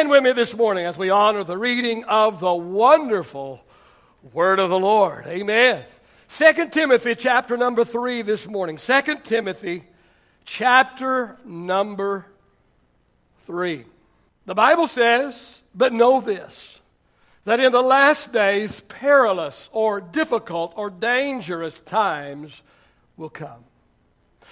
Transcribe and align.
Stand 0.00 0.10
with 0.10 0.22
me 0.22 0.32
this 0.32 0.56
morning 0.56 0.86
as 0.86 0.96
we 0.96 1.10
honor 1.10 1.44
the 1.44 1.58
reading 1.58 2.04
of 2.04 2.40
the 2.40 2.54
wonderful 2.54 3.62
word 4.32 4.58
of 4.58 4.70
the 4.70 4.78
Lord. 4.78 5.26
Amen. 5.26 5.84
2 6.38 6.70
Timothy 6.70 7.14
chapter 7.14 7.58
number 7.58 7.84
3 7.84 8.22
this 8.22 8.48
morning. 8.48 8.78
2 8.78 9.02
Timothy 9.22 9.84
chapter 10.46 11.36
number 11.44 12.24
3. 13.40 13.84
The 14.46 14.54
Bible 14.54 14.86
says, 14.86 15.62
But 15.74 15.92
know 15.92 16.22
this, 16.22 16.80
that 17.44 17.60
in 17.60 17.70
the 17.70 17.82
last 17.82 18.32
days 18.32 18.80
perilous 18.80 19.68
or 19.70 20.00
difficult 20.00 20.72
or 20.76 20.88
dangerous 20.88 21.78
times 21.78 22.62
will 23.18 23.28
come. 23.28 23.64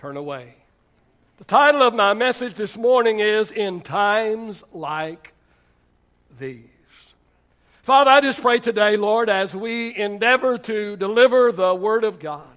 turn 0.00 0.16
away. 0.16 0.54
The 1.36 1.44
title 1.44 1.82
of 1.82 1.92
my 1.92 2.14
message 2.14 2.54
this 2.54 2.74
morning 2.74 3.18
is 3.18 3.52
In 3.52 3.82
Times 3.82 4.64
Like 4.72 5.34
These. 6.38 6.64
Father, 7.82 8.10
I 8.10 8.22
just 8.22 8.40
pray 8.40 8.60
today, 8.60 8.96
Lord, 8.96 9.28
as 9.28 9.54
we 9.54 9.94
endeavor 9.94 10.56
to 10.56 10.96
deliver 10.96 11.52
the 11.52 11.74
Word 11.74 12.04
of 12.04 12.18
God. 12.18 12.48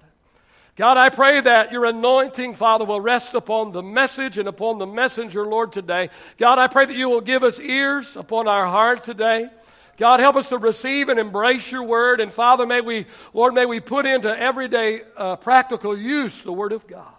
God, 0.76 0.96
I 0.96 1.10
pray 1.10 1.42
that 1.42 1.70
your 1.70 1.84
anointing, 1.84 2.54
Father, 2.54 2.86
will 2.86 2.98
rest 2.98 3.34
upon 3.34 3.72
the 3.72 3.82
message 3.82 4.38
and 4.38 4.48
upon 4.48 4.78
the 4.78 4.86
messenger, 4.86 5.46
Lord, 5.46 5.70
today. 5.70 6.08
God, 6.38 6.58
I 6.58 6.66
pray 6.66 6.86
that 6.86 6.96
you 6.96 7.10
will 7.10 7.20
give 7.20 7.44
us 7.44 7.60
ears 7.60 8.16
upon 8.16 8.48
our 8.48 8.64
heart 8.66 9.04
today. 9.04 9.50
God, 9.98 10.20
help 10.20 10.36
us 10.36 10.46
to 10.46 10.56
receive 10.56 11.10
and 11.10 11.20
embrace 11.20 11.70
your 11.70 11.82
word. 11.82 12.22
And 12.22 12.32
Father, 12.32 12.64
may 12.64 12.80
we, 12.80 13.04
Lord, 13.34 13.52
may 13.52 13.66
we 13.66 13.80
put 13.80 14.06
into 14.06 14.34
everyday 14.34 15.02
uh, 15.14 15.36
practical 15.36 15.94
use 15.94 16.42
the 16.42 16.50
word 16.50 16.72
of 16.72 16.86
God 16.86 17.12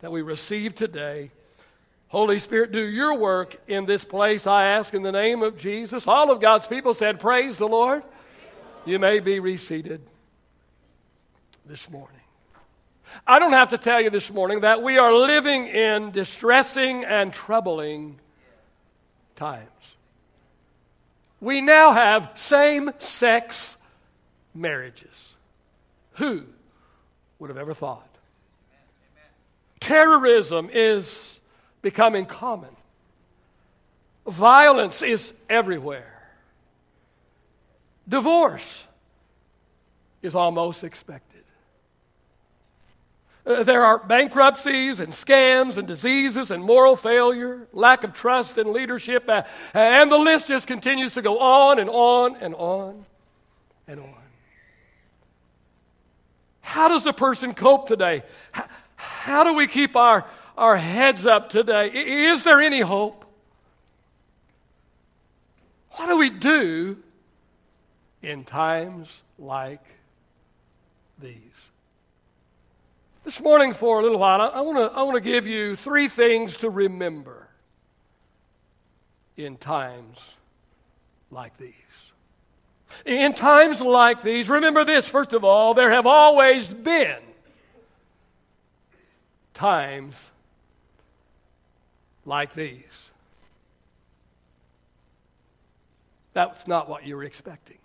that 0.00 0.12
we 0.12 0.22
receive 0.22 0.74
today. 0.74 1.30
Holy 2.08 2.38
Spirit, 2.38 2.72
do 2.72 2.82
your 2.82 3.14
work 3.16 3.56
in 3.68 3.84
this 3.84 4.04
place, 4.04 4.46
I 4.46 4.66
ask 4.66 4.94
in 4.94 5.02
the 5.02 5.12
name 5.12 5.42
of 5.42 5.56
Jesus. 5.56 6.06
All 6.06 6.30
of 6.30 6.40
God's 6.40 6.66
people 6.66 6.94
said, 6.94 7.20
Praise 7.20 7.56
the 7.56 7.68
Lord. 7.68 8.02
You 8.84 8.98
may 8.98 9.20
be 9.20 9.40
reseated 9.40 10.00
this 11.66 11.88
morning. 11.88 12.16
I 13.26 13.38
don't 13.38 13.52
have 13.52 13.70
to 13.70 13.78
tell 13.78 14.00
you 14.00 14.10
this 14.10 14.32
morning 14.32 14.60
that 14.60 14.82
we 14.82 14.98
are 14.98 15.12
living 15.12 15.66
in 15.66 16.10
distressing 16.10 17.04
and 17.04 17.32
troubling 17.32 18.18
times. 19.36 19.68
We 21.40 21.60
now 21.60 21.92
have 21.92 22.32
same 22.34 22.90
sex 22.98 23.76
marriages. 24.54 25.34
Who 26.14 26.44
would 27.38 27.50
have 27.50 27.56
ever 27.56 27.74
thought? 27.74 28.09
Terrorism 29.80 30.70
is 30.72 31.40
becoming 31.82 32.26
common. 32.26 32.70
Violence 34.26 35.02
is 35.02 35.32
everywhere. 35.48 36.20
Divorce 38.08 38.84
is 40.22 40.34
almost 40.34 40.84
expected. 40.84 41.42
Uh, 43.46 43.62
there 43.62 43.82
are 43.82 43.98
bankruptcies 43.98 45.00
and 45.00 45.14
scams 45.14 45.78
and 45.78 45.88
diseases 45.88 46.50
and 46.50 46.62
moral 46.62 46.94
failure, 46.94 47.66
lack 47.72 48.04
of 48.04 48.12
trust 48.12 48.58
in 48.58 48.72
leadership, 48.72 49.24
uh, 49.28 49.42
and 49.72 50.12
the 50.12 50.18
list 50.18 50.46
just 50.46 50.66
continues 50.66 51.14
to 51.14 51.22
go 51.22 51.38
on 51.38 51.78
and 51.78 51.88
on 51.88 52.36
and 52.36 52.54
on 52.54 53.06
and 53.88 54.00
on. 54.00 54.14
How 56.60 56.88
does 56.88 57.06
a 57.06 57.12
person 57.12 57.54
cope 57.54 57.88
today? 57.88 58.22
Do 59.44 59.54
we 59.54 59.66
keep 59.66 59.96
our, 59.96 60.24
our 60.56 60.76
heads 60.76 61.26
up 61.26 61.50
today? 61.50 61.88
Is 61.88 62.44
there 62.44 62.60
any 62.60 62.80
hope? 62.80 63.24
What 65.92 66.06
do 66.06 66.18
we 66.18 66.30
do 66.30 66.96
in 68.22 68.44
times 68.44 69.22
like 69.38 69.84
these? 71.18 71.36
This 73.24 73.40
morning, 73.40 73.74
for 73.74 74.00
a 74.00 74.02
little 74.02 74.18
while, 74.18 74.40
I 74.40 74.60
want 74.62 74.78
to 74.78 74.98
I 74.98 75.02
want 75.02 75.16
to 75.16 75.20
give 75.20 75.46
you 75.46 75.76
three 75.76 76.08
things 76.08 76.56
to 76.58 76.70
remember 76.70 77.48
in 79.36 79.56
times 79.56 80.30
like 81.30 81.56
these. 81.58 81.74
In 83.04 83.34
times 83.34 83.80
like 83.80 84.22
these, 84.22 84.48
remember 84.48 84.84
this 84.84 85.06
first 85.06 85.32
of 85.32 85.44
all, 85.44 85.74
there 85.74 85.90
have 85.90 86.06
always 86.06 86.68
been 86.68 87.18
times 89.60 90.30
like 92.24 92.54
these. 92.54 93.10
That's 96.32 96.66
not 96.66 96.88
what 96.88 97.06
you 97.06 97.14
were 97.14 97.24
expecting. 97.24 97.76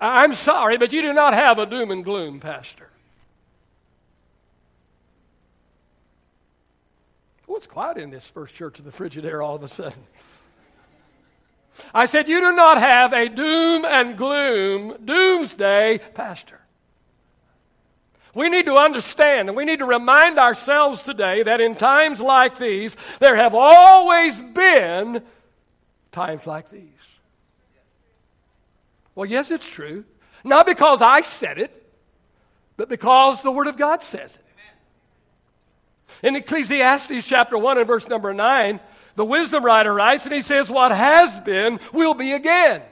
I'm 0.00 0.32
sorry, 0.32 0.78
but 0.78 0.94
you 0.94 1.02
do 1.02 1.12
not 1.12 1.34
have 1.34 1.58
a 1.58 1.66
doom 1.66 1.90
and 1.90 2.02
gloom, 2.02 2.40
Pastor. 2.40 2.88
Oh, 7.46 7.56
it's 7.56 7.66
quiet 7.66 7.98
in 7.98 8.08
this 8.08 8.24
first 8.24 8.54
church 8.54 8.78
of 8.78 8.86
the 8.86 8.92
Frigidaire 8.92 9.44
all 9.44 9.56
of 9.56 9.62
a 9.62 9.68
sudden. 9.68 10.04
I 11.92 12.06
said, 12.06 12.28
You 12.28 12.40
do 12.40 12.52
not 12.56 12.78
have 12.78 13.12
a 13.12 13.28
doom 13.28 13.84
and 13.84 14.16
gloom, 14.16 14.96
doomsday 15.04 16.00
pastor. 16.14 16.60
We 18.34 18.48
need 18.48 18.66
to 18.66 18.76
understand 18.76 19.48
and 19.48 19.56
we 19.56 19.64
need 19.64 19.78
to 19.78 19.86
remind 19.86 20.38
ourselves 20.38 21.02
today 21.02 21.42
that 21.42 21.60
in 21.60 21.74
times 21.74 22.20
like 22.20 22.58
these, 22.58 22.96
there 23.20 23.36
have 23.36 23.54
always 23.54 24.40
been 24.40 25.22
times 26.12 26.46
like 26.46 26.70
these. 26.70 26.84
Well, 29.14 29.26
yes, 29.26 29.50
it's 29.50 29.68
true. 29.68 30.04
Not 30.44 30.66
because 30.66 31.02
I 31.02 31.22
said 31.22 31.58
it, 31.58 31.90
but 32.76 32.88
because 32.88 33.42
the 33.42 33.50
Word 33.50 33.66
of 33.66 33.76
God 33.76 34.02
says 34.02 34.36
it. 34.36 34.44
In 36.22 36.36
Ecclesiastes 36.36 37.26
chapter 37.26 37.58
1 37.58 37.78
and 37.78 37.86
verse 37.86 38.08
number 38.08 38.32
9, 38.32 38.80
the 39.14 39.24
wisdom 39.24 39.64
writer 39.64 39.92
writes, 39.92 40.24
and 40.24 40.34
he 40.34 40.42
says, 40.42 40.70
What 40.70 40.92
has 40.92 41.40
been 41.40 41.80
will 41.92 42.14
be 42.14 42.32
again. 42.32 42.82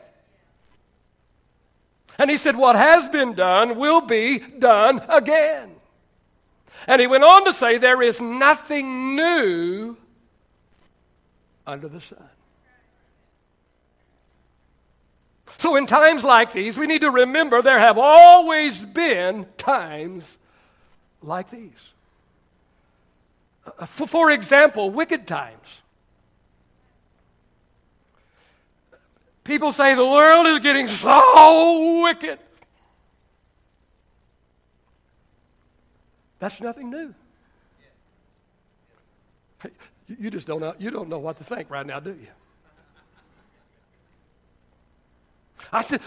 And 2.18 2.30
he 2.30 2.36
said, 2.36 2.56
What 2.56 2.76
has 2.76 3.08
been 3.08 3.34
done 3.34 3.76
will 3.76 4.00
be 4.00 4.38
done 4.38 5.02
again. 5.08 5.72
And 6.86 7.00
he 7.00 7.06
went 7.06 7.24
on 7.24 7.44
to 7.44 7.52
say, 7.52 7.78
There 7.78 8.02
is 8.02 8.20
nothing 8.20 9.16
new 9.16 9.96
under 11.66 11.88
the 11.88 12.00
sun. 12.00 12.28
So, 15.58 15.76
in 15.76 15.86
times 15.86 16.22
like 16.22 16.52
these, 16.52 16.76
we 16.76 16.86
need 16.86 17.00
to 17.00 17.10
remember 17.10 17.62
there 17.62 17.78
have 17.78 17.98
always 17.98 18.84
been 18.84 19.46
times 19.56 20.38
like 21.22 21.50
these. 21.50 21.92
Uh, 23.78 23.86
for 23.86 24.30
example, 24.30 24.90
wicked 24.90 25.26
times. 25.26 25.82
People 29.46 29.70
say 29.72 29.94
the 29.94 30.04
world 30.04 30.46
is 30.46 30.58
getting 30.58 30.88
so 30.88 32.02
wicked. 32.02 32.38
That's 36.40 36.60
nothing 36.60 36.90
new. 36.90 37.14
You 40.08 40.30
just 40.30 40.46
don't 40.46 40.60
know, 40.60 40.74
you 40.78 40.90
don't 40.90 41.08
know 41.08 41.18
what 41.18 41.36
to 41.38 41.44
think 41.44 41.70
right 41.70 41.86
now, 41.86 42.00
do 42.00 42.10
you? 42.10 42.26
I 45.72 45.82
said, 45.82 46.00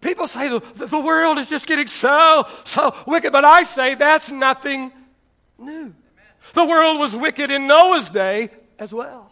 people 0.00 0.26
say 0.26 0.48
the, 0.48 0.60
the 0.74 1.00
world 1.00 1.38
is 1.38 1.48
just 1.48 1.66
getting 1.66 1.86
so, 1.86 2.46
so 2.64 2.94
wicked, 3.06 3.32
but 3.32 3.44
I 3.44 3.62
say 3.64 3.94
that's 3.94 4.30
nothing 4.30 4.92
new. 5.58 5.94
The 6.54 6.64
world 6.64 6.98
was 6.98 7.14
wicked 7.16 7.50
in 7.50 7.66
Noah's 7.66 8.08
day 8.08 8.50
as 8.78 8.92
well. 8.92 9.30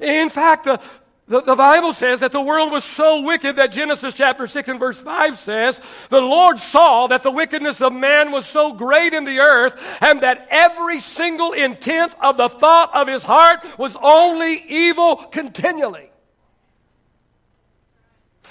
In 0.00 0.28
fact, 0.28 0.64
the, 0.64 0.80
The, 1.28 1.42
the, 1.42 1.56
Bible 1.56 1.92
says 1.92 2.20
that 2.20 2.32
the 2.32 2.40
world 2.40 2.72
was 2.72 2.84
so 2.84 3.20
wicked 3.20 3.56
that 3.56 3.70
Genesis 3.70 4.14
chapter 4.14 4.46
6 4.46 4.66
and 4.70 4.80
verse 4.80 4.98
5 4.98 5.38
says, 5.38 5.78
The 6.08 6.22
Lord 6.22 6.58
saw 6.58 7.06
that 7.08 7.22
the 7.22 7.30
wickedness 7.30 7.82
of 7.82 7.92
man 7.92 8.32
was 8.32 8.46
so 8.46 8.72
great 8.72 9.12
in 9.12 9.24
the 9.24 9.40
earth, 9.40 9.78
and 10.00 10.22
that 10.22 10.48
every 10.50 11.00
single 11.00 11.52
intent 11.52 12.14
of 12.22 12.38
the 12.38 12.48
thought 12.48 12.94
of 12.94 13.08
his 13.08 13.22
heart 13.22 13.62
was 13.78 13.94
only 14.02 14.64
evil 14.68 15.16
continually. 15.16 16.10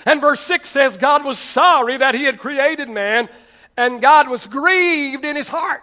And 0.06 0.22
verse 0.22 0.42
6 0.42 0.70
says, 0.70 0.98
God 0.98 1.26
was 1.26 1.40
sorry 1.40 1.98
that 1.98 2.14
he 2.14 2.26
had 2.26 2.38
created 2.38 2.90
man, 2.90 3.28
and 3.76 4.00
God 4.04 4.30
was 4.30 4.46
grieved 4.46 5.26
in 5.26 5.36
his 5.36 5.48
heart. 5.48 5.82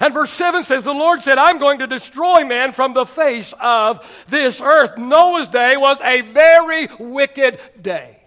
And 0.00 0.14
verse 0.14 0.30
7 0.30 0.64
says, 0.64 0.84
The 0.84 0.92
Lord 0.92 1.22
said, 1.22 1.38
I'm 1.38 1.58
going 1.58 1.80
to 1.80 1.86
destroy 1.86 2.44
man 2.44 2.72
from 2.72 2.94
the 2.94 3.06
face 3.06 3.52
of 3.60 4.06
this 4.28 4.60
earth. 4.60 4.96
Noah's 4.96 5.48
day 5.48 5.76
was 5.76 6.00
a 6.00 6.20
very 6.20 6.88
wicked 6.98 7.58
day. 7.80 8.18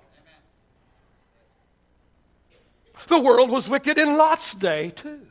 The 3.07 3.19
world 3.19 3.49
was 3.49 3.69
wicked 3.69 3.97
in 3.97 4.17
Lot's 4.17 4.53
day, 4.53 4.89
too. 4.89 5.21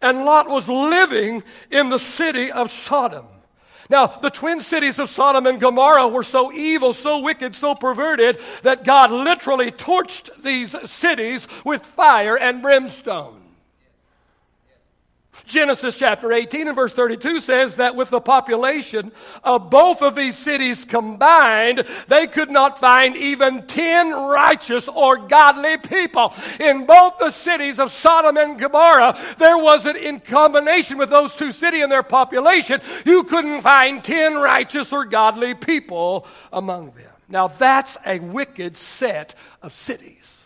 And 0.00 0.24
Lot 0.24 0.48
was 0.48 0.68
living 0.68 1.42
in 1.70 1.88
the 1.88 1.98
city 1.98 2.52
of 2.52 2.70
Sodom. 2.70 3.26
Now, 3.90 4.06
the 4.06 4.30
twin 4.30 4.60
cities 4.60 4.98
of 4.98 5.08
Sodom 5.08 5.46
and 5.46 5.60
Gomorrah 5.60 6.08
were 6.08 6.22
so 6.22 6.52
evil, 6.52 6.92
so 6.92 7.20
wicked, 7.20 7.54
so 7.54 7.74
perverted 7.74 8.38
that 8.62 8.84
God 8.84 9.10
literally 9.10 9.70
torched 9.70 10.30
these 10.42 10.76
cities 10.90 11.48
with 11.64 11.84
fire 11.84 12.36
and 12.38 12.60
brimstone. 12.60 13.37
Genesis 15.46 15.98
chapter 15.98 16.32
18 16.32 16.68
and 16.68 16.76
verse 16.76 16.92
32 16.92 17.40
says 17.40 17.76
that 17.76 17.96
with 17.96 18.10
the 18.10 18.20
population 18.20 19.12
of 19.44 19.70
both 19.70 20.02
of 20.02 20.14
these 20.14 20.36
cities 20.36 20.84
combined, 20.84 21.84
they 22.06 22.26
could 22.26 22.50
not 22.50 22.78
find 22.78 23.16
even 23.16 23.66
10 23.66 24.12
righteous 24.12 24.88
or 24.88 25.16
godly 25.16 25.76
people. 25.76 26.34
In 26.60 26.86
both 26.86 27.18
the 27.18 27.30
cities 27.30 27.78
of 27.78 27.92
Sodom 27.92 28.36
and 28.36 28.58
Gomorrah, 28.58 29.18
there 29.38 29.58
wasn't 29.58 29.96
in 29.96 30.20
combination 30.20 30.98
with 30.98 31.10
those 31.10 31.34
two 31.34 31.52
cities 31.52 31.82
and 31.82 31.92
their 31.92 32.02
population, 32.02 32.80
you 33.04 33.24
couldn't 33.24 33.62
find 33.62 34.02
10 34.02 34.34
righteous 34.34 34.92
or 34.92 35.04
godly 35.04 35.54
people 35.54 36.26
among 36.52 36.90
them. 36.92 37.10
Now 37.28 37.48
that's 37.48 37.98
a 38.06 38.18
wicked 38.18 38.76
set 38.76 39.34
of 39.62 39.74
cities. 39.74 40.44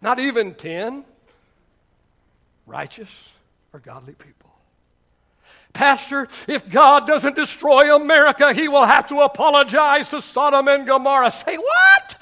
Not 0.00 0.18
even 0.18 0.54
10 0.54 1.04
righteous 2.68 3.28
or 3.72 3.80
godly 3.80 4.14
people. 4.14 4.50
Pastor, 5.72 6.28
if 6.46 6.68
God 6.68 7.06
doesn't 7.06 7.36
destroy 7.36 7.94
America, 7.94 8.52
he 8.52 8.68
will 8.68 8.86
have 8.86 9.08
to 9.08 9.20
apologize 9.20 10.08
to 10.08 10.20
Sodom 10.20 10.68
and 10.68 10.86
Gomorrah. 10.86 11.30
Say 11.30 11.56
what? 11.56 12.16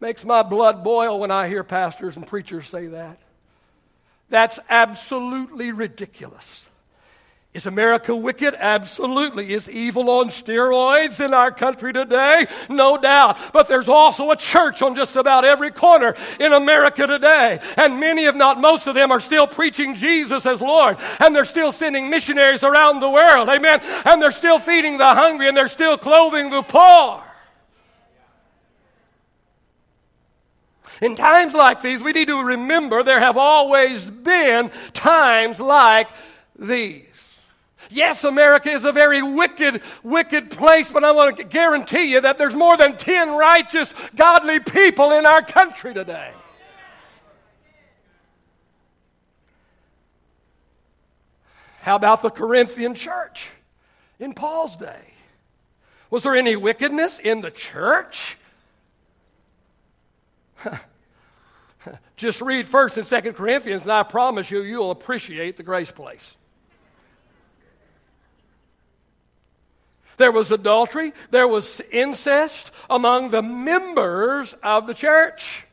Makes 0.00 0.24
my 0.24 0.42
blood 0.42 0.82
boil 0.82 1.20
when 1.20 1.30
I 1.30 1.48
hear 1.48 1.62
pastors 1.62 2.16
and 2.16 2.26
preachers 2.26 2.66
say 2.66 2.86
that. 2.86 3.18
That's 4.30 4.58
absolutely 4.68 5.72
ridiculous. 5.72 6.68
Is 7.52 7.66
America 7.66 8.14
wicked? 8.14 8.54
Absolutely. 8.56 9.52
Is 9.52 9.68
evil 9.68 10.08
on 10.08 10.28
steroids 10.28 11.24
in 11.24 11.34
our 11.34 11.50
country 11.50 11.92
today? 11.92 12.46
No 12.68 12.96
doubt. 12.96 13.38
But 13.52 13.66
there's 13.66 13.88
also 13.88 14.30
a 14.30 14.36
church 14.36 14.82
on 14.82 14.94
just 14.94 15.16
about 15.16 15.44
every 15.44 15.72
corner 15.72 16.14
in 16.38 16.52
America 16.52 17.08
today. 17.08 17.58
And 17.76 17.98
many, 17.98 18.26
if 18.26 18.36
not 18.36 18.60
most 18.60 18.86
of 18.86 18.94
them, 18.94 19.10
are 19.10 19.18
still 19.18 19.48
preaching 19.48 19.96
Jesus 19.96 20.46
as 20.46 20.60
Lord. 20.60 20.98
And 21.18 21.34
they're 21.34 21.44
still 21.44 21.72
sending 21.72 22.08
missionaries 22.08 22.62
around 22.62 23.00
the 23.00 23.10
world. 23.10 23.48
Amen. 23.48 23.80
And 24.04 24.22
they're 24.22 24.30
still 24.30 24.60
feeding 24.60 24.98
the 24.98 25.12
hungry 25.12 25.48
and 25.48 25.56
they're 25.56 25.66
still 25.66 25.98
clothing 25.98 26.50
the 26.50 26.62
poor. 26.62 27.24
In 31.02 31.16
times 31.16 31.52
like 31.52 31.82
these, 31.82 32.00
we 32.00 32.12
need 32.12 32.28
to 32.28 32.40
remember 32.44 33.02
there 33.02 33.18
have 33.18 33.36
always 33.36 34.06
been 34.06 34.70
times 34.92 35.58
like 35.58 36.08
these. 36.56 37.09
Yes, 37.90 38.22
America 38.22 38.70
is 38.70 38.84
a 38.84 38.92
very 38.92 39.20
wicked, 39.20 39.82
wicked 40.04 40.50
place, 40.50 40.88
but 40.90 41.02
I 41.02 41.10
want 41.10 41.36
to 41.36 41.44
guarantee 41.44 42.04
you 42.04 42.20
that 42.20 42.38
there's 42.38 42.54
more 42.54 42.76
than 42.76 42.96
10 42.96 43.30
righteous, 43.32 43.92
godly 44.14 44.60
people 44.60 45.10
in 45.10 45.26
our 45.26 45.42
country 45.42 45.92
today. 45.92 46.32
How 51.80 51.96
about 51.96 52.22
the 52.22 52.30
Corinthian 52.30 52.94
church 52.94 53.50
in 54.20 54.34
Paul's 54.34 54.76
day? 54.76 55.00
Was 56.10 56.22
there 56.22 56.36
any 56.36 56.54
wickedness 56.54 57.18
in 57.18 57.40
the 57.40 57.50
church? 57.50 58.36
Just 62.16 62.40
read 62.40 62.66
1st 62.66 62.98
and 62.98 63.06
2nd 63.24 63.34
Corinthians, 63.34 63.82
and 63.82 63.90
I 63.92 64.04
promise 64.04 64.50
you, 64.50 64.62
you'll 64.62 64.90
appreciate 64.92 65.56
the 65.56 65.62
grace 65.64 65.90
place. 65.90 66.36
There 70.20 70.30
was 70.30 70.50
adultery, 70.50 71.14
there 71.30 71.48
was 71.48 71.80
incest 71.90 72.72
among 72.90 73.30
the 73.30 73.40
members 73.40 74.54
of 74.62 74.86
the 74.86 74.92
church. 74.92 75.64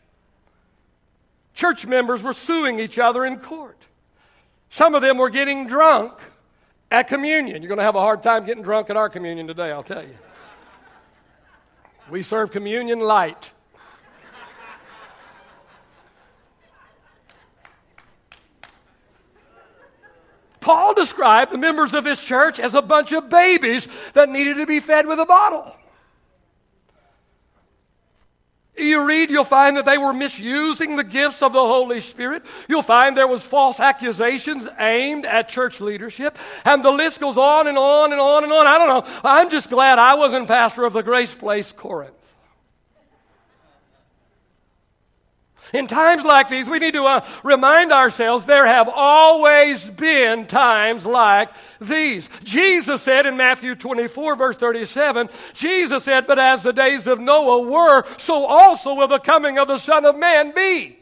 Church 1.54 1.86
members 1.86 2.24
were 2.24 2.32
suing 2.32 2.80
each 2.80 2.98
other 2.98 3.26
in 3.26 3.40
court. 3.40 3.78
Some 4.70 4.96
of 4.96 5.02
them 5.02 5.18
were 5.18 5.30
getting 5.30 5.68
drunk 5.68 6.14
at 6.90 7.10
communion. 7.10 7.62
You're 7.62 7.68
going 7.68 7.80
to 7.80 7.84
have 7.84 7.98
a 7.98 8.00
hard 8.00 8.24
time 8.24 8.46
getting 8.46 8.64
drunk 8.64 8.90
at 8.90 8.96
our 8.96 9.10
communion 9.10 9.48
today, 9.48 9.70
I'll 9.70 9.84
tell 9.84 10.04
you. 10.04 10.16
We 12.10 12.24
serve 12.24 12.50
communion 12.50 13.02
light. 13.02 13.52
Paul 20.68 20.94
described 20.94 21.54
the 21.54 21.58
members 21.58 21.94
of 21.94 22.04
his 22.04 22.22
church 22.22 22.60
as 22.60 22.74
a 22.74 22.82
bunch 22.82 23.14
of 23.14 23.30
babies 23.30 23.88
that 24.12 24.28
needed 24.28 24.58
to 24.58 24.66
be 24.66 24.82
fed 24.82 25.08
with 25.08 25.18
a 25.18 25.26
bottle. 25.26 25.74
You 28.76 29.08
read, 29.08 29.32
you'll 29.32 29.46
find 29.46 29.78
that 29.78 29.86
they 29.86 29.98
were 29.98 30.12
misusing 30.12 30.98
the 30.98 31.06
gifts 31.06 31.42
of 31.42 31.54
the 31.54 31.62
Holy 31.62 32.02
Spirit. 32.02 32.46
You'll 32.68 32.82
find 32.82 33.16
there 33.16 33.30
was 33.30 33.46
false 33.46 33.80
accusations 33.80 34.68
aimed 34.78 35.26
at 35.26 35.48
church 35.48 35.80
leadership. 35.80 36.38
And 36.66 36.84
the 36.84 36.92
list 36.92 37.22
goes 37.22 37.38
on 37.38 37.68
and 37.68 37.78
on 37.78 38.12
and 38.12 38.20
on 38.20 38.44
and 38.44 38.52
on. 38.52 38.68
I 38.68 38.78
don't 38.78 38.90
know. 38.90 39.22
I'm 39.24 39.50
just 39.50 39.70
glad 39.70 40.00
I 40.00 40.16
wasn't 40.16 40.50
pastor 40.50 40.84
of 40.84 40.92
the 40.92 41.02
Grace 41.02 41.34
Place 41.34 41.72
Corinth. 41.72 42.27
In 45.74 45.88
times 45.88 46.24
like 46.24 46.50
these, 46.50 46.70
we 46.70 46.80
need 46.80 46.94
to 46.94 47.06
uh, 47.06 47.26
remind 47.44 47.92
ourselves 47.92 48.46
there 48.46 48.66
have 48.66 48.90
always 48.90 49.86
been 49.86 50.46
times 50.46 51.06
like 51.06 51.50
these. 51.80 52.30
Jesus 52.44 53.02
said 53.02 53.26
in 53.26 53.38
Matthew 53.38 53.76
24, 53.76 54.36
verse 54.36 54.58
37, 54.58 55.30
Jesus 55.54 56.04
said, 56.04 56.28
But 56.28 56.40
as 56.40 56.64
the 56.64 56.74
days 56.74 57.08
of 57.08 57.20
Noah 57.20 57.62
were, 57.70 58.04
so 58.18 58.46
also 58.46 58.96
will 58.96 59.08
the 59.08 59.20
coming 59.20 59.58
of 59.58 59.68
the 59.68 59.78
Son 59.78 60.06
of 60.06 60.18
Man 60.18 60.54
be. 60.56 60.98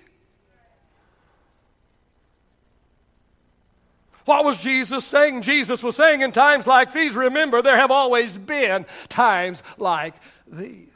What 4.25 4.43
was 4.43 4.57
Jesus 4.57 5.05
saying? 5.05 5.43
Jesus 5.43 5.83
was 5.83 5.95
saying 5.95 6.21
in 6.21 6.31
times 6.31 6.65
like 6.65 6.91
these, 6.91 7.15
remember, 7.15 7.61
there 7.61 7.77
have 7.77 7.91
always 7.91 8.35
been 8.35 8.85
times 9.07 9.61
like 9.77 10.15
these. 10.47 10.89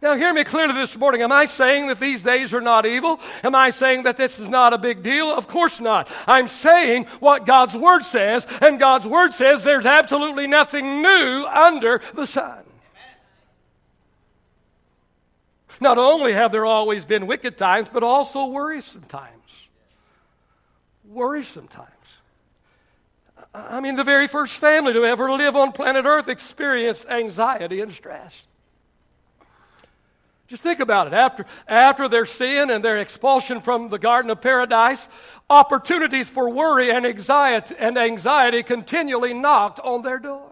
Now, 0.00 0.14
hear 0.14 0.32
me 0.32 0.44
clearly 0.44 0.74
this 0.74 0.96
morning. 0.96 1.22
Am 1.22 1.32
I 1.32 1.46
saying 1.46 1.88
that 1.88 1.98
these 1.98 2.22
days 2.22 2.54
are 2.54 2.60
not 2.60 2.86
evil? 2.86 3.18
Am 3.42 3.56
I 3.56 3.70
saying 3.70 4.04
that 4.04 4.16
this 4.16 4.38
is 4.38 4.48
not 4.48 4.72
a 4.72 4.78
big 4.78 5.02
deal? 5.02 5.26
Of 5.26 5.48
course 5.48 5.80
not. 5.80 6.08
I'm 6.28 6.46
saying 6.46 7.06
what 7.18 7.44
God's 7.44 7.74
Word 7.74 8.04
says, 8.04 8.46
and 8.62 8.78
God's 8.78 9.08
Word 9.08 9.34
says 9.34 9.64
there's 9.64 9.86
absolutely 9.86 10.46
nothing 10.46 11.02
new 11.02 11.44
under 11.46 12.00
the 12.14 12.28
sun. 12.28 12.62
Not 15.80 15.98
only 15.98 16.32
have 16.32 16.52
there 16.52 16.66
always 16.66 17.04
been 17.04 17.26
wicked 17.26 17.58
times, 17.58 17.88
but 17.92 18.04
also 18.04 18.46
worrisome 18.46 19.02
times. 19.02 19.68
Worrisome 21.04 21.66
times. 21.66 21.88
I 23.52 23.80
mean, 23.80 23.96
the 23.96 24.04
very 24.04 24.28
first 24.28 24.54
family 24.54 24.92
to 24.92 25.04
ever 25.04 25.32
live 25.32 25.56
on 25.56 25.72
planet 25.72 26.04
Earth 26.04 26.28
experienced 26.28 27.06
anxiety 27.06 27.80
and 27.80 27.92
stress. 27.92 28.44
Just 30.48 30.62
think 30.62 30.80
about 30.80 31.08
it. 31.08 31.12
After, 31.12 31.44
after 31.68 32.08
their 32.08 32.24
sin 32.24 32.70
and 32.70 32.82
their 32.82 32.96
expulsion 32.96 33.60
from 33.60 33.90
the 33.90 33.98
Garden 33.98 34.30
of 34.30 34.40
Paradise, 34.40 35.06
opportunities 35.50 36.30
for 36.30 36.48
worry 36.48 36.90
and 36.90 37.04
anxiety, 37.06 37.74
and 37.78 37.98
anxiety 37.98 38.62
continually 38.62 39.34
knocked 39.34 39.78
on 39.80 40.02
their 40.02 40.18
door. 40.18 40.50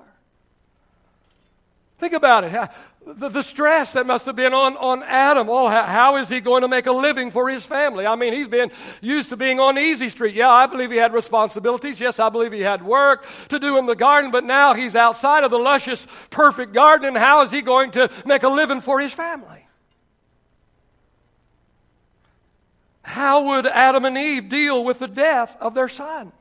Think 1.99 2.13
about 2.13 2.45
it. 2.45 2.71
The, 3.07 3.31
the 3.31 3.43
stress 3.43 3.95
that 3.95 4.05
must 4.05 4.27
have 4.27 4.37
been 4.37 4.53
on, 4.53 4.77
on 4.77 5.03
Adam. 5.03 5.49
Oh, 5.49 5.69
how, 5.69 5.85
how 5.85 6.17
is 6.17 6.29
he 6.29 6.41
going 6.41 6.61
to 6.61 6.69
make 6.69 6.85
a 6.85 6.93
living 6.93 7.31
for 7.31 7.49
his 7.49 7.65
family? 7.65 8.05
I 8.05 8.17
mean, 8.17 8.35
he's 8.35 8.49
been 8.49 8.71
used 9.01 9.31
to 9.31 9.37
being 9.39 9.61
on 9.61 9.79
easy 9.79 10.11
street. 10.11 10.35
Yeah, 10.35 10.51
I 10.51 10.67
believe 10.67 10.91
he 10.91 10.99
had 10.99 11.15
responsibilities. 11.15 12.01
Yes, 12.01 12.19
I 12.19 12.29
believe 12.29 12.53
he 12.53 12.61
had 12.61 12.85
work 12.85 13.25
to 13.49 13.59
do 13.59 13.79
in 13.79 13.87
the 13.87 13.97
garden, 13.97 14.31
but 14.31 14.45
now 14.45 14.75
he's 14.75 14.95
outside 14.95 15.43
of 15.43 15.51
the 15.51 15.59
luscious, 15.59 16.07
perfect 16.29 16.75
garden, 16.75 17.09
and 17.09 17.17
how 17.17 17.41
is 17.41 17.51
he 17.51 17.63
going 17.63 17.93
to 17.93 18.11
make 18.27 18.43
a 18.43 18.49
living 18.49 18.83
for 18.83 19.01
his 19.01 19.13
family? 19.13 19.66
How 23.07 23.41
would 23.45 23.67
Adam 23.67 24.05
and 24.05 24.19
Eve 24.19 24.49
deal 24.49 24.83
with 24.83 24.99
the 24.99 25.07
death 25.07 25.57
of 25.61 25.75
their 25.75 25.89
son? 25.89 26.33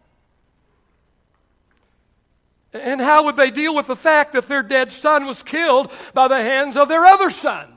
And 2.73 2.99
how 2.99 3.25
would 3.25 3.37
they 3.37 3.51
deal 3.51 3.75
with 3.75 3.85
the 3.85 3.95
fact 3.95 4.33
that 4.33 4.47
their 4.47 4.63
dead 4.63 4.91
son 4.91 5.27
was 5.27 5.43
killed 5.43 5.91
by 6.15 6.27
the 6.27 6.41
hands 6.41 6.75
of 6.75 6.89
their 6.89 7.05
other 7.05 7.29
son? 7.29 7.71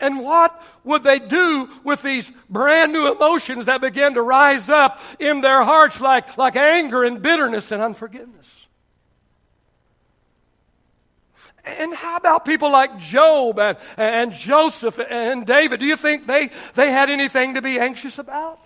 And 0.00 0.18
what 0.18 0.60
would 0.82 1.04
they 1.04 1.20
do 1.20 1.70
with 1.84 2.02
these 2.02 2.32
brand 2.50 2.92
new 2.92 3.06
emotions 3.12 3.66
that 3.66 3.80
began 3.80 4.14
to 4.14 4.22
rise 4.22 4.68
up 4.68 5.00
in 5.20 5.42
their 5.42 5.62
hearts 5.62 6.00
like, 6.00 6.36
like 6.38 6.56
anger 6.56 7.04
and 7.04 7.22
bitterness 7.22 7.70
and 7.70 7.80
unforgiveness? 7.80 8.59
And 11.64 11.94
how 11.94 12.16
about 12.16 12.44
people 12.44 12.72
like 12.72 12.98
Job 12.98 13.58
and, 13.58 13.76
and 13.96 14.32
Joseph 14.32 14.98
and 14.98 15.46
David? 15.46 15.80
Do 15.80 15.86
you 15.86 15.96
think 15.96 16.26
they, 16.26 16.50
they 16.74 16.90
had 16.90 17.10
anything 17.10 17.54
to 17.54 17.62
be 17.62 17.78
anxious 17.78 18.18
about? 18.18 18.58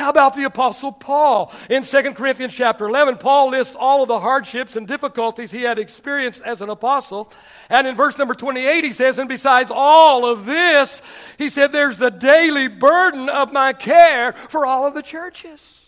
How 0.00 0.08
about 0.08 0.34
the 0.34 0.44
Apostle 0.44 0.92
Paul? 0.92 1.52
In 1.68 1.82
2 1.82 2.14
Corinthians 2.14 2.54
chapter 2.54 2.88
11, 2.88 3.18
Paul 3.18 3.50
lists 3.50 3.76
all 3.78 4.00
of 4.00 4.08
the 4.08 4.18
hardships 4.18 4.76
and 4.76 4.88
difficulties 4.88 5.50
he 5.50 5.60
had 5.60 5.78
experienced 5.78 6.40
as 6.40 6.62
an 6.62 6.70
apostle. 6.70 7.30
And 7.68 7.86
in 7.86 7.94
verse 7.94 8.16
number 8.16 8.32
28, 8.32 8.82
he 8.82 8.92
says, 8.92 9.18
And 9.18 9.28
besides 9.28 9.70
all 9.70 10.24
of 10.24 10.46
this, 10.46 11.02
he 11.36 11.50
said, 11.50 11.70
There's 11.70 11.98
the 11.98 12.10
daily 12.10 12.68
burden 12.68 13.28
of 13.28 13.52
my 13.52 13.74
care 13.74 14.32
for 14.32 14.64
all 14.64 14.86
of 14.86 14.94
the 14.94 15.02
churches. 15.02 15.79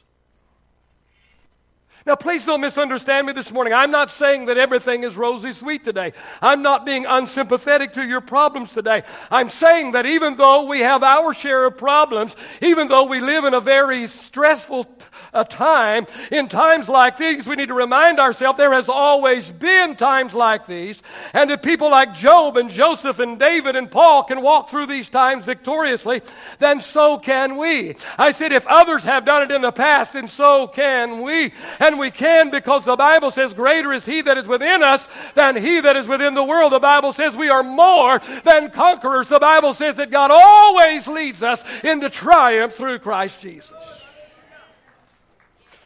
Now, 2.05 2.17
please 2.17 2.45
don't 2.45 2.61
misunderstand 2.61 3.29
me 3.29 3.33
this 3.33 3.53
morning. 3.53 3.73
I'm 3.73 3.93
not 3.93 4.11
saying 4.11 4.47
that 4.47 4.59
everything 4.59 5.05
is 5.05 5.17
rosy 5.17 5.53
sweet 5.53 5.85
today. 5.85 6.13
I'm 6.41 6.61
not 6.61 6.85
being 6.85 7.07
unsympathetic 7.07 7.93
to 7.95 8.05
your 8.05 8.21
problems 8.21 8.73
today. 8.73 9.05
I'm 9.31 9.51
saying 9.51 9.93
that 9.93 10.05
even 10.05 10.37
though 10.37 10.65
we 10.65 10.81
have 10.81 11.05
our 11.05 11.33
share 11.33 11.65
of 11.65 11.77
problems, 11.77 12.35
even 12.61 12.89
though 12.89 13.05
we 13.05 13.21
live 13.21 13.45
in 13.45 13.55
a 13.55 13.61
very 13.61 14.09
stressful 14.09 14.93
uh, 15.33 15.45
time, 15.45 16.07
in 16.33 16.49
times 16.49 16.89
like 16.89 17.17
these, 17.17 17.47
we 17.47 17.55
need 17.55 17.69
to 17.69 17.75
remind 17.75 18.19
ourselves 18.19 18.59
there 18.59 18.73
has 18.73 18.89
always 18.89 19.53
been 19.53 19.95
times 19.95 20.35
like 20.35 20.67
these. 20.67 21.03
And 21.33 21.53
if 21.53 21.63
people 21.63 21.89
like 21.89 22.15
Job 22.15 22.57
and 22.57 22.69
Joseph 22.69 23.21
and 23.21 23.39
David 23.39 23.77
and 23.77 23.89
Paul 23.89 24.25
can 24.25 24.43
walk 24.43 24.71
through 24.71 24.87
these 24.87 25.09
times 25.09 25.45
victoriously, 25.45 26.23
then 26.59 26.81
so 26.81 27.17
can 27.17 27.57
we. 27.57 27.95
I 28.19 28.33
said, 28.33 28.53
if 28.53 28.67
others 28.67 29.05
have 29.05 29.25
done 29.25 29.43
it 29.43 29.55
in 29.55 29.63
the 29.63 29.71
past, 29.71 30.15
then 30.15 30.29
so 30.29 30.67
can 30.67 31.23
we. 31.23 31.53
And 31.79 31.92
we 31.99 32.11
can 32.11 32.51
because 32.51 32.85
the 32.85 32.97
Bible 32.97 33.31
says, 33.31 33.55
Greater 33.55 33.93
is 33.93 34.05
He 34.05 34.23
that 34.23 34.39
is 34.39 34.47
within 34.47 34.83
us 34.83 35.09
than 35.35 35.57
He 35.57 35.81
that 35.81 35.97
is 35.97 36.07
within 36.07 36.35
the 36.35 36.45
world. 36.45 36.73
The 36.73 36.81
Bible 36.81 37.13
says 37.13 37.37
we 37.37 37.49
are 37.49 37.63
more 37.63 38.21
than 38.45 38.71
conquerors. 38.71 39.29
The 39.29 39.39
Bible 39.39 39.75
says 39.75 39.97
that 39.97 40.11
God 40.11 40.31
always 40.31 41.07
leads 41.07 41.43
us 41.43 41.65
into 41.83 42.11
triumph 42.11 42.75
through 42.75 43.01
Christ 43.01 43.41
Jesus. 43.41 43.71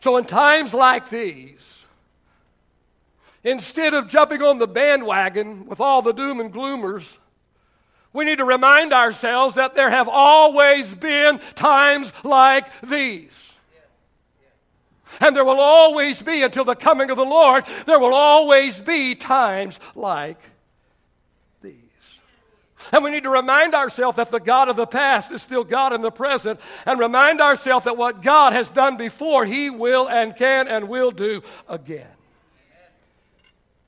So, 0.00 0.16
in 0.16 0.24
times 0.24 0.72
like 0.72 1.10
these, 1.10 1.82
instead 3.42 3.94
of 3.94 4.08
jumping 4.08 4.42
on 4.42 4.58
the 4.58 4.68
bandwagon 4.68 5.66
with 5.66 5.80
all 5.80 6.02
the 6.02 6.12
doom 6.12 6.40
and 6.40 6.52
gloomers, 6.52 7.16
we 8.12 8.24
need 8.24 8.38
to 8.38 8.44
remind 8.44 8.92
ourselves 8.92 9.56
that 9.56 9.74
there 9.74 9.90
have 9.90 10.08
always 10.08 10.94
been 10.94 11.38
times 11.54 12.12
like 12.24 12.80
these. 12.80 13.30
And 15.20 15.34
there 15.34 15.44
will 15.44 15.60
always 15.60 16.22
be, 16.22 16.42
until 16.42 16.64
the 16.64 16.74
coming 16.74 17.10
of 17.10 17.16
the 17.16 17.24
Lord, 17.24 17.64
there 17.86 17.98
will 17.98 18.14
always 18.14 18.80
be 18.80 19.14
times 19.14 19.80
like 19.94 20.38
these. 21.62 21.74
And 22.92 23.02
we 23.02 23.10
need 23.10 23.24
to 23.24 23.30
remind 23.30 23.74
ourselves 23.74 24.16
that 24.16 24.30
the 24.30 24.40
God 24.40 24.68
of 24.68 24.76
the 24.76 24.86
past 24.86 25.32
is 25.32 25.42
still 25.42 25.64
God 25.64 25.92
in 25.92 26.02
the 26.02 26.10
present, 26.10 26.60
and 26.84 26.98
remind 27.00 27.40
ourselves 27.40 27.84
that 27.84 27.96
what 27.96 28.22
God 28.22 28.52
has 28.52 28.68
done 28.68 28.96
before, 28.96 29.44
He 29.44 29.70
will 29.70 30.08
and 30.08 30.36
can 30.36 30.68
and 30.68 30.88
will 30.88 31.10
do 31.10 31.42
again. 31.68 32.06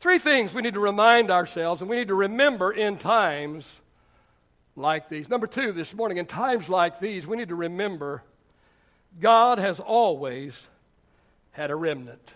Three 0.00 0.18
things 0.18 0.54
we 0.54 0.62
need 0.62 0.74
to 0.74 0.80
remind 0.80 1.30
ourselves, 1.30 1.80
and 1.80 1.90
we 1.90 1.96
need 1.96 2.08
to 2.08 2.14
remember 2.14 2.70
in 2.70 2.98
times 2.98 3.68
like 4.76 5.08
these. 5.08 5.28
Number 5.28 5.48
two, 5.48 5.72
this 5.72 5.92
morning, 5.92 6.18
in 6.18 6.26
times 6.26 6.68
like 6.68 7.00
these, 7.00 7.26
we 7.26 7.36
need 7.36 7.48
to 7.48 7.56
remember 7.56 8.22
God 9.20 9.58
has 9.58 9.80
always 9.80 10.66
had 11.58 11.72
a 11.72 11.76
remnant. 11.76 12.34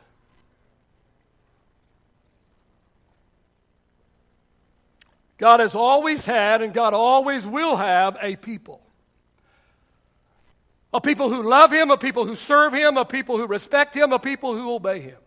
God 5.38 5.60
has 5.60 5.76
always 5.76 6.24
had 6.24 6.60
and 6.60 6.74
God 6.74 6.92
always 6.92 7.46
will 7.46 7.76
have 7.76 8.18
a 8.20 8.34
people. 8.34 8.82
A 10.92 11.00
people 11.00 11.30
who 11.30 11.48
love 11.48 11.72
Him, 11.72 11.92
a 11.92 11.96
people 11.96 12.26
who 12.26 12.34
serve 12.34 12.72
Him, 12.72 12.96
a 12.96 13.04
people 13.04 13.38
who 13.38 13.46
respect 13.46 13.94
Him, 13.94 14.12
a 14.12 14.18
people 14.18 14.56
who 14.56 14.74
obey 14.74 14.98
Him. 14.98 15.18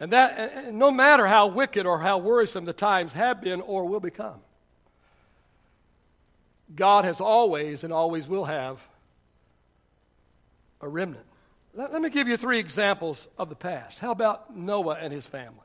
And 0.00 0.12
that, 0.12 0.74
no 0.74 0.90
matter 0.90 1.28
how 1.28 1.46
wicked 1.46 1.86
or 1.86 2.00
how 2.00 2.18
worrisome 2.18 2.64
the 2.64 2.72
times 2.72 3.12
have 3.12 3.40
been 3.40 3.60
or 3.60 3.86
will 3.86 4.00
become, 4.00 4.40
God 6.74 7.04
has 7.04 7.20
always 7.20 7.84
and 7.84 7.92
always 7.92 8.26
will 8.26 8.46
have 8.46 8.80
a 10.86 10.88
remnant. 10.88 11.26
Let, 11.74 11.92
let 11.92 12.00
me 12.00 12.08
give 12.08 12.28
you 12.28 12.36
three 12.36 12.58
examples 12.58 13.28
of 13.36 13.50
the 13.50 13.56
past. 13.56 13.98
How 13.98 14.12
about 14.12 14.56
Noah 14.56 14.94
and 14.94 15.12
his 15.12 15.26
family? 15.26 15.60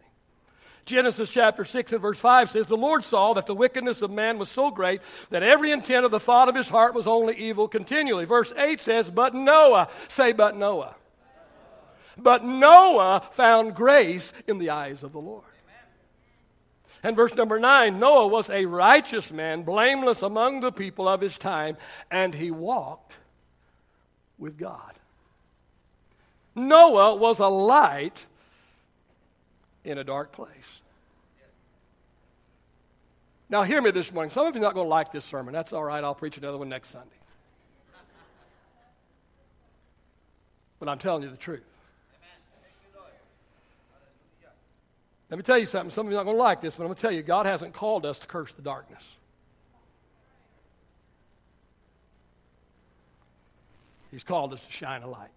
Genesis 0.86 1.30
chapter 1.30 1.64
6 1.64 1.94
and 1.94 2.02
verse 2.02 2.20
5 2.20 2.50
says, 2.50 2.66
The 2.66 2.76
Lord 2.76 3.04
saw 3.04 3.34
that 3.34 3.46
the 3.46 3.56
wickedness 3.56 4.02
of 4.02 4.12
man 4.12 4.40
was 4.40 4.50
so 4.50 4.72
great 4.72 5.02
that 5.30 5.44
every 5.44 5.72
intent 5.72 6.06
of 6.06 6.12
the 6.12 6.20
thought 6.20 6.50
of 6.50 6.56
his 6.56 6.68
heart 6.68 6.96
was 6.96 7.08
only 7.08 7.36
evil 7.38 7.68
continually. 7.68 8.26
Verse 8.26 8.52
8 8.58 8.80
says, 8.80 9.12
But 9.12 9.36
Noah, 9.36 9.90
say, 10.10 10.34
But 10.34 10.58
Noah. 10.58 10.96
But 12.18 12.44
Noah 12.44 13.24
found 13.32 13.76
grace 13.76 14.34
in 14.48 14.58
the 14.58 14.72
eyes 14.72 15.04
of 15.04 15.14
the 15.14 15.22
Lord. 15.22 15.44
And 17.04 17.16
verse 17.16 17.34
number 17.36 17.60
9 17.60 18.00
Noah 18.00 18.28
was 18.28 18.50
a 18.50 18.66
righteous 18.66 19.32
man, 19.32 19.64
blameless 19.64 20.22
among 20.22 20.60
the 20.60 20.72
people 20.72 21.08
of 21.08 21.22
his 21.22 21.38
time, 21.38 21.78
and 22.10 22.34
he 22.34 22.52
walked 22.52 23.18
with 24.38 24.58
God. 24.58 24.94
Noah 26.56 27.16
was 27.16 27.40
a 27.40 27.48
light 27.48 28.26
in 29.84 29.98
a 29.98 30.04
dark 30.04 30.32
place. 30.32 30.82
Now, 33.50 33.64
hear 33.64 33.82
me 33.82 33.92
this 33.92 34.14
morning. 34.14 34.30
Some 34.30 34.48
of 34.48 34.56
you 34.56 34.62
are 34.62 34.64
not 34.64 34.74
going 34.74 34.86
to 34.86 34.90
like 34.90 35.12
this 35.12 35.26
sermon. 35.26 35.54
That's 35.54 35.74
all 35.74 35.84
right. 35.84 36.02
I'll 36.04 36.16
preach 36.16 36.38
another 36.38 36.58
one 36.58 36.70
next 36.70 36.90
Sunday. 36.90 37.10
But 40.80 40.88
I'm 40.88 40.98
telling 40.98 41.24
you 41.24 41.30
the 41.30 41.38
truth. 41.38 41.64
Let 45.30 45.38
me 45.38 45.44
tell 45.44 45.58
you 45.58 45.66
something. 45.66 45.90
Some 45.90 46.08
of 46.08 46.12
you 46.12 46.18
are 46.18 46.22
not 46.22 46.26
going 46.26 46.38
to 46.38 46.44
like 46.44 46.60
this, 46.60 46.76
but 46.76 46.84
I'm 46.84 46.88
going 46.88 46.96
to 46.96 47.02
tell 47.02 47.12
you 47.12 47.22
God 47.22 47.46
hasn't 47.46 47.74
called 47.74 48.06
us 48.06 48.20
to 48.20 48.28
curse 48.28 48.52
the 48.54 48.62
darkness. 48.62 49.08
He's 54.12 54.26
called 54.26 54.54
us 54.54 54.62
to 54.62 54.72
shine 54.72 55.04
a 55.04 55.08
light. 55.08 55.30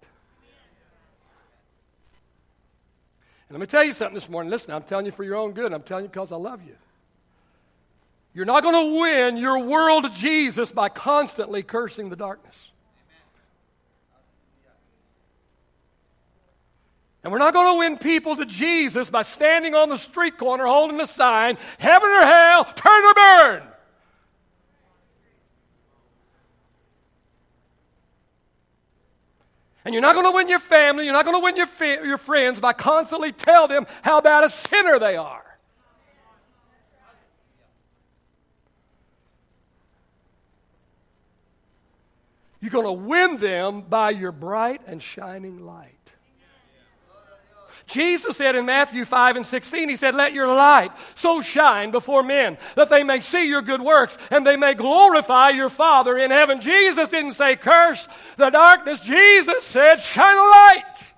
And 3.48 3.58
let 3.58 3.60
me 3.60 3.66
tell 3.66 3.84
you 3.84 3.92
something 3.92 4.14
this 4.14 4.28
morning. 4.28 4.50
Listen, 4.50 4.72
I'm 4.72 4.82
telling 4.82 5.06
you 5.06 5.12
for 5.12 5.24
your 5.24 5.36
own 5.36 5.52
good. 5.52 5.72
I'm 5.72 5.82
telling 5.82 6.04
you 6.04 6.08
because 6.08 6.32
I 6.32 6.36
love 6.36 6.62
you. 6.66 6.74
You're 8.34 8.46
not 8.46 8.62
going 8.62 8.74
to 8.74 9.00
win 9.00 9.36
your 9.36 9.60
world 9.60 10.04
to 10.04 10.10
Jesus 10.10 10.72
by 10.72 10.88
constantly 10.88 11.62
cursing 11.62 12.08
the 12.08 12.16
darkness. 12.16 12.72
And 17.22 17.32
we're 17.32 17.38
not 17.38 17.54
going 17.54 17.74
to 17.74 17.78
win 17.78 17.96
people 17.96 18.36
to 18.36 18.44
Jesus 18.44 19.08
by 19.08 19.22
standing 19.22 19.74
on 19.74 19.88
the 19.88 19.96
street 19.96 20.36
corner 20.36 20.66
holding 20.66 21.00
a 21.00 21.06
sign, 21.06 21.56
heaven 21.78 22.08
or 22.08 22.22
hell, 22.22 22.64
turn 22.64 23.04
or 23.04 23.14
burn. 23.14 23.62
And 29.84 29.92
you're 29.92 30.02
not 30.02 30.14
going 30.14 30.26
to 30.26 30.32
win 30.32 30.48
your 30.48 30.60
family, 30.60 31.04
you're 31.04 31.12
not 31.12 31.26
going 31.26 31.36
to 31.36 31.44
win 31.44 31.56
your, 31.56 32.06
your 32.06 32.18
friends 32.18 32.58
by 32.58 32.72
constantly 32.72 33.32
tell 33.32 33.68
them 33.68 33.86
how 34.02 34.20
bad 34.20 34.44
a 34.44 34.50
sinner 34.50 34.98
they 34.98 35.16
are. 35.16 35.42
You're 42.60 42.70
going 42.70 42.86
to 42.86 42.92
win 42.92 43.36
them 43.36 43.82
by 43.82 44.08
your 44.08 44.32
bright 44.32 44.80
and 44.86 45.02
shining 45.02 45.66
light. 45.66 46.03
Jesus 47.86 48.36
said 48.36 48.56
in 48.56 48.66
Matthew 48.66 49.04
5 49.04 49.36
and 49.36 49.46
16, 49.46 49.88
He 49.88 49.96
said, 49.96 50.14
Let 50.14 50.32
your 50.32 50.46
light 50.46 50.90
so 51.14 51.42
shine 51.42 51.90
before 51.90 52.22
men 52.22 52.58
that 52.76 52.90
they 52.90 53.04
may 53.04 53.20
see 53.20 53.46
your 53.46 53.62
good 53.62 53.82
works 53.82 54.16
and 54.30 54.46
they 54.46 54.56
may 54.56 54.74
glorify 54.74 55.50
your 55.50 55.70
Father 55.70 56.18
in 56.18 56.30
heaven. 56.30 56.60
Jesus 56.60 57.10
didn't 57.10 57.34
say, 57.34 57.56
Curse 57.56 58.08
the 58.36 58.50
darkness. 58.50 59.00
Jesus 59.00 59.64
said, 59.64 59.96
Shine 59.96 60.38
a 60.38 60.42
light. 60.42 61.13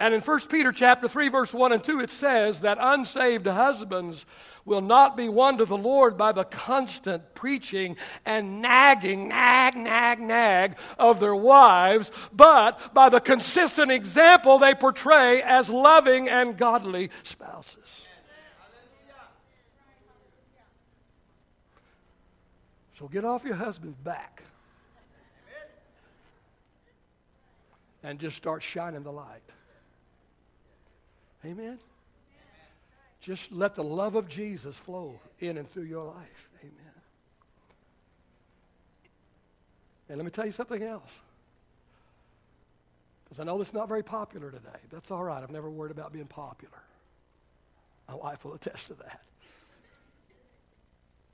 And 0.00 0.14
in 0.14 0.22
1 0.22 0.40
Peter 0.48 0.72
chapter 0.72 1.06
3 1.06 1.28
verse 1.28 1.52
1 1.52 1.72
and 1.72 1.84
2 1.84 2.00
it 2.00 2.10
says 2.10 2.60
that 2.62 2.78
unsaved 2.80 3.46
husbands 3.46 4.24
will 4.64 4.80
not 4.80 5.14
be 5.14 5.28
won 5.28 5.58
to 5.58 5.66
the 5.66 5.76
Lord 5.76 6.16
by 6.16 6.32
the 6.32 6.44
constant 6.44 7.34
preaching 7.34 7.98
and 8.24 8.62
nagging 8.62 9.28
nag 9.28 9.76
nag 9.76 10.18
nag 10.20 10.78
of 10.98 11.20
their 11.20 11.34
wives, 11.34 12.10
but 12.32 12.94
by 12.94 13.10
the 13.10 13.20
consistent 13.20 13.90
example 13.90 14.58
they 14.58 14.74
portray 14.74 15.42
as 15.42 15.68
loving 15.68 16.30
and 16.30 16.56
godly 16.56 17.10
spouses. 17.22 18.06
So 22.98 23.06
get 23.08 23.24
off 23.24 23.44
your 23.44 23.54
husband's 23.54 23.98
back. 23.98 24.42
And 28.02 28.18
just 28.18 28.36
start 28.36 28.62
shining 28.62 29.02
the 29.02 29.12
light. 29.12 29.42
Amen. 31.44 31.78
Just 33.20 33.52
let 33.52 33.74
the 33.74 33.84
love 33.84 34.14
of 34.14 34.28
Jesus 34.28 34.76
flow 34.76 35.20
in 35.40 35.58
and 35.58 35.70
through 35.70 35.84
your 35.84 36.06
life. 36.06 36.48
Amen. 36.60 36.74
And 40.08 40.18
let 40.18 40.24
me 40.24 40.30
tell 40.30 40.46
you 40.46 40.52
something 40.52 40.82
else. 40.82 41.10
Because 43.24 43.40
I 43.40 43.44
know 43.44 43.60
it's 43.60 43.72
not 43.72 43.88
very 43.88 44.02
popular 44.02 44.50
today. 44.50 44.78
That's 44.90 45.10
all 45.10 45.22
right. 45.22 45.42
I've 45.42 45.50
never 45.50 45.70
worried 45.70 45.92
about 45.92 46.12
being 46.12 46.26
popular. 46.26 46.82
My 48.08 48.14
wife 48.14 48.44
will 48.44 48.54
attest 48.54 48.88
to 48.88 48.94
that. 48.94 49.22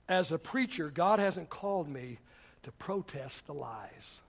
As 0.09 0.31
a 0.31 0.39
preacher, 0.39 0.91
God 0.91 1.19
hasn't 1.19 1.49
called 1.49 1.89
me 1.89 2.19
to 2.65 2.73
protest 2.73 3.47
the 3.47 3.55
lies. 3.55 4.21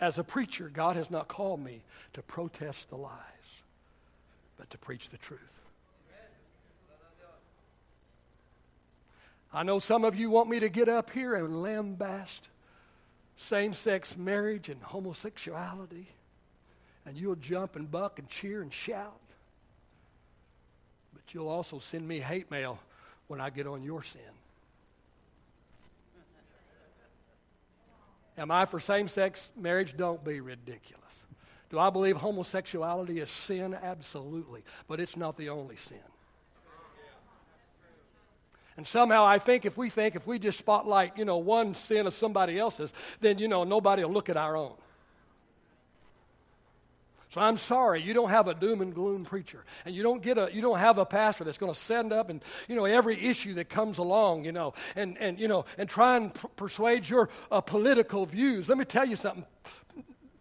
As 0.00 0.18
a 0.18 0.24
preacher, 0.24 0.70
God 0.72 0.96
has 0.96 1.10
not 1.10 1.28
called 1.28 1.62
me 1.62 1.82
to 2.14 2.22
protest 2.22 2.88
the 2.88 2.96
lies, 2.96 3.12
but 4.56 4.70
to 4.70 4.78
preach 4.78 5.10
the 5.10 5.18
truth. 5.18 5.40
I 9.52 9.62
know 9.64 9.78
some 9.78 10.04
of 10.04 10.16
you 10.16 10.30
want 10.30 10.48
me 10.48 10.60
to 10.60 10.68
get 10.68 10.88
up 10.88 11.10
here 11.10 11.34
and 11.34 11.54
lambast 11.54 12.40
same 13.36 13.72
sex 13.72 14.16
marriage 14.16 14.68
and 14.68 14.80
homosexuality, 14.82 16.06
and 17.04 17.16
you'll 17.16 17.36
jump 17.36 17.74
and 17.74 17.90
buck 17.90 18.18
and 18.18 18.28
cheer 18.28 18.62
and 18.62 18.72
shout. 18.72 19.18
But 21.14 21.34
you'll 21.34 21.48
also 21.48 21.78
send 21.78 22.06
me 22.06 22.20
hate 22.20 22.50
mail 22.50 22.78
when 23.26 23.40
I 23.40 23.50
get 23.50 23.66
on 23.66 23.82
your 23.82 24.02
sin. 24.02 24.20
Am 28.40 28.50
I 28.50 28.64
for 28.64 28.80
same 28.80 29.06
sex 29.06 29.52
marriage? 29.54 29.94
Don't 29.98 30.24
be 30.24 30.40
ridiculous. 30.40 31.04
Do 31.68 31.78
I 31.78 31.90
believe 31.90 32.16
homosexuality 32.16 33.20
is 33.20 33.28
sin? 33.28 33.76
Absolutely. 33.80 34.64
But 34.88 34.98
it's 34.98 35.14
not 35.14 35.36
the 35.36 35.50
only 35.50 35.76
sin. 35.76 35.98
And 38.78 38.88
somehow 38.88 39.26
I 39.26 39.38
think 39.38 39.66
if 39.66 39.76
we 39.76 39.90
think 39.90 40.16
if 40.16 40.26
we 40.26 40.38
just 40.38 40.58
spotlight, 40.58 41.18
you 41.18 41.26
know, 41.26 41.36
one 41.36 41.74
sin 41.74 42.06
of 42.06 42.14
somebody 42.14 42.58
else's, 42.58 42.94
then, 43.20 43.38
you 43.38 43.46
know, 43.46 43.64
nobody 43.64 44.02
will 44.02 44.12
look 44.12 44.30
at 44.30 44.38
our 44.38 44.56
own. 44.56 44.72
So 47.30 47.40
I'm 47.40 47.58
sorry, 47.58 48.02
you 48.02 48.12
don't 48.12 48.30
have 48.30 48.48
a 48.48 48.54
doom 48.54 48.80
and 48.80 48.92
gloom 48.92 49.24
preacher. 49.24 49.64
And 49.84 49.94
you 49.94 50.02
don't 50.02 50.20
get 50.20 50.36
a 50.36 50.50
you 50.52 50.60
don't 50.60 50.80
have 50.80 50.98
a 50.98 51.06
pastor 51.06 51.44
that's 51.44 51.58
going 51.58 51.72
to 51.72 51.78
stand 51.78 52.12
up 52.12 52.28
and, 52.28 52.44
you 52.68 52.74
know, 52.74 52.84
every 52.84 53.24
issue 53.24 53.54
that 53.54 53.68
comes 53.68 53.98
along, 53.98 54.44
you 54.44 54.52
know, 54.52 54.74
and, 54.96 55.16
and 55.18 55.38
you 55.38 55.46
know, 55.46 55.64
and 55.78 55.88
try 55.88 56.16
and 56.16 56.32
persuade 56.56 57.08
your 57.08 57.30
uh, 57.52 57.60
political 57.60 58.26
views. 58.26 58.68
Let 58.68 58.78
me 58.78 58.84
tell 58.84 59.06
you 59.06 59.14
something 59.14 59.46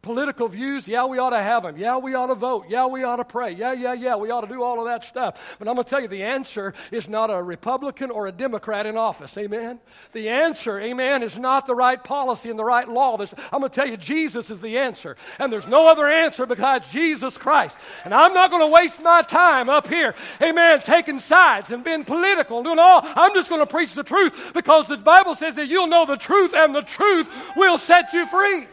political 0.02 0.48
views, 0.48 0.88
yeah, 0.88 1.06
we 1.06 1.18
ought 1.18 1.32
to 1.32 1.42
have 1.42 1.64
them. 1.64 1.78
Yeah, 1.78 1.98
we 1.98 2.16
ought 2.16 2.28
to 2.28 2.36
vote. 2.36 2.66
Yeah, 2.70 2.86
we 2.86 3.04
ought 3.04 3.18
to 3.18 3.26
pray. 3.26 3.52
Yeah, 3.52 3.74
yeah, 3.74 3.94
yeah, 3.94 4.16
we 4.16 4.32
ought 4.32 4.42
to 4.42 4.48
do 4.48 4.64
all 4.64 4.80
of 4.80 4.86
that 4.86 5.04
stuff. 5.04 5.58
But 5.60 5.68
I'm 5.68 5.76
going 5.76 5.84
to 5.84 5.90
tell 5.90 6.02
you 6.02 6.08
the 6.08 6.24
answer 6.24 6.74
is 6.92 7.10
not 7.10 7.30
a 7.30 7.42
Republican 7.42 8.10
or 8.10 8.28
a 8.28 8.32
Democrat 8.32 8.86
in 8.86 8.96
office. 8.96 9.38
Amen? 9.38 9.80
The 10.14 10.30
answer, 10.30 10.80
amen, 10.80 11.22
is 11.22 11.38
not 11.38 11.66
the 11.66 11.76
right 11.76 12.02
policy 12.02 12.50
and 12.50 12.58
the 12.58 12.64
right 12.64 12.88
law. 12.88 13.18
There's, 13.18 13.34
I'm 13.52 13.60
going 13.60 13.70
to 13.72 13.76
tell 13.76 13.88
you 13.88 13.98
Jesus 13.98 14.50
is 14.50 14.62
the 14.62 14.78
answer. 14.78 15.18
And 15.38 15.52
there's 15.52 15.68
no 15.68 15.90
other 15.90 16.08
answer 16.08 16.46
besides 16.46 16.90
Jesus 16.92 17.38
Christ. 17.38 17.78
And 18.06 18.14
I'm 18.14 18.34
not 18.34 18.52
going 18.52 18.62
to 18.62 18.74
waste 18.74 19.02
my 19.04 19.22
time 19.22 19.68
up 19.68 19.88
here, 19.88 20.16
amen, 20.42 20.82
taking 20.82 21.20
sides 21.20 21.72
and 21.72 21.84
being 21.84 22.06
political 22.06 22.60
and 22.60 22.66
doing 22.66 22.80
all. 22.80 23.02
I'm 23.04 23.34
just 23.34 23.50
going 23.50 23.62
to 23.62 23.68
preach 23.68 23.94
the 23.96 24.04
truth 24.04 24.54
because 24.54 24.88
the 24.88 24.98
Bible 24.98 25.36
says 25.36 25.56
that 25.56 25.68
you'll 25.68 25.88
know 25.88 26.06
the 26.06 26.16
truth 26.16 26.54
and 26.54 26.74
the 26.74 26.82
truth 26.82 27.30
will 27.58 27.78
set 27.78 28.14
you 28.14 28.26
free. 28.26 28.68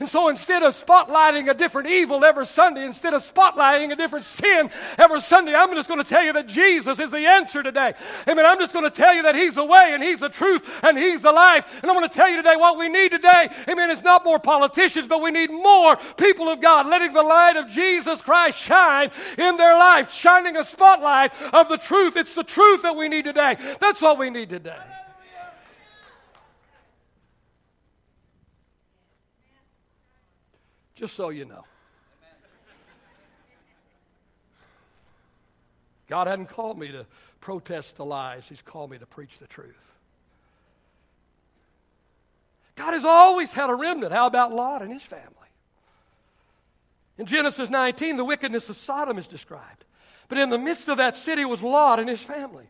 And 0.00 0.08
so 0.08 0.28
instead 0.28 0.62
of 0.62 0.74
spotlighting 0.74 1.50
a 1.50 1.54
different 1.54 1.88
evil 1.88 2.24
every 2.24 2.46
Sunday, 2.46 2.84
instead 2.84 3.14
of 3.14 3.22
spotlighting 3.22 3.92
a 3.92 3.96
different 3.96 4.24
sin 4.24 4.70
every 4.98 5.20
Sunday, 5.20 5.54
I'm 5.54 5.72
just 5.74 5.88
going 5.88 6.02
to 6.02 6.08
tell 6.08 6.22
you 6.22 6.32
that 6.32 6.46
Jesus 6.46 6.98
is 6.98 7.10
the 7.10 7.26
answer 7.26 7.62
today. 7.62 7.94
Amen. 8.28 8.44
I'm 8.44 8.58
just 8.58 8.72
going 8.72 8.84
to 8.84 8.90
tell 8.90 9.14
you 9.14 9.22
that 9.22 9.34
He's 9.34 9.54
the 9.54 9.64
way 9.64 9.90
and 9.92 10.02
He's 10.02 10.20
the 10.20 10.28
truth 10.28 10.82
and 10.82 10.98
He's 10.98 11.20
the 11.20 11.32
life. 11.32 11.64
And 11.82 11.90
I'm 11.90 11.96
going 11.96 12.08
to 12.08 12.14
tell 12.14 12.28
you 12.28 12.36
today 12.36 12.56
what 12.56 12.78
we 12.78 12.88
need 12.88 13.12
today. 13.12 13.48
Amen. 13.68 13.90
It's 13.90 14.02
not 14.02 14.24
more 14.24 14.38
politicians, 14.38 15.06
but 15.06 15.22
we 15.22 15.30
need 15.30 15.50
more 15.50 15.96
people 16.16 16.48
of 16.48 16.60
God 16.60 16.86
letting 16.86 17.12
the 17.12 17.22
light 17.22 17.56
of 17.56 17.68
Jesus 17.68 18.20
Christ 18.22 18.58
shine 18.58 19.10
in 19.38 19.56
their 19.56 19.78
life, 19.78 20.12
shining 20.12 20.56
a 20.56 20.64
spotlight 20.64 21.32
of 21.52 21.68
the 21.68 21.78
truth. 21.78 22.16
It's 22.16 22.34
the 22.34 22.44
truth 22.44 22.82
that 22.82 22.96
we 22.96 23.08
need 23.08 23.24
today. 23.24 23.56
That's 23.80 24.00
what 24.00 24.18
we 24.18 24.30
need 24.30 24.50
today. 24.50 24.78
Just 30.94 31.14
so 31.14 31.30
you 31.30 31.44
know. 31.44 31.64
God 36.08 36.26
hadn't 36.26 36.46
called 36.46 36.78
me 36.78 36.88
to 36.88 37.06
protest 37.40 37.96
the 37.96 38.04
lies, 38.04 38.48
He's 38.48 38.62
called 38.62 38.90
me 38.90 38.98
to 38.98 39.06
preach 39.06 39.38
the 39.38 39.46
truth. 39.46 39.92
God 42.76 42.92
has 42.92 43.04
always 43.04 43.52
had 43.52 43.70
a 43.70 43.74
remnant. 43.74 44.12
How 44.12 44.26
about 44.26 44.52
Lot 44.52 44.82
and 44.82 44.92
his 44.92 45.02
family? 45.02 45.28
In 47.18 47.26
Genesis 47.26 47.70
19, 47.70 48.16
the 48.16 48.24
wickedness 48.24 48.68
of 48.68 48.76
Sodom 48.76 49.18
is 49.18 49.28
described. 49.28 49.84
But 50.28 50.38
in 50.38 50.50
the 50.50 50.58
midst 50.58 50.88
of 50.88 50.96
that 50.96 51.16
city 51.16 51.44
was 51.44 51.62
Lot 51.62 52.00
and 52.00 52.08
his 52.08 52.22
family. 52.22 52.68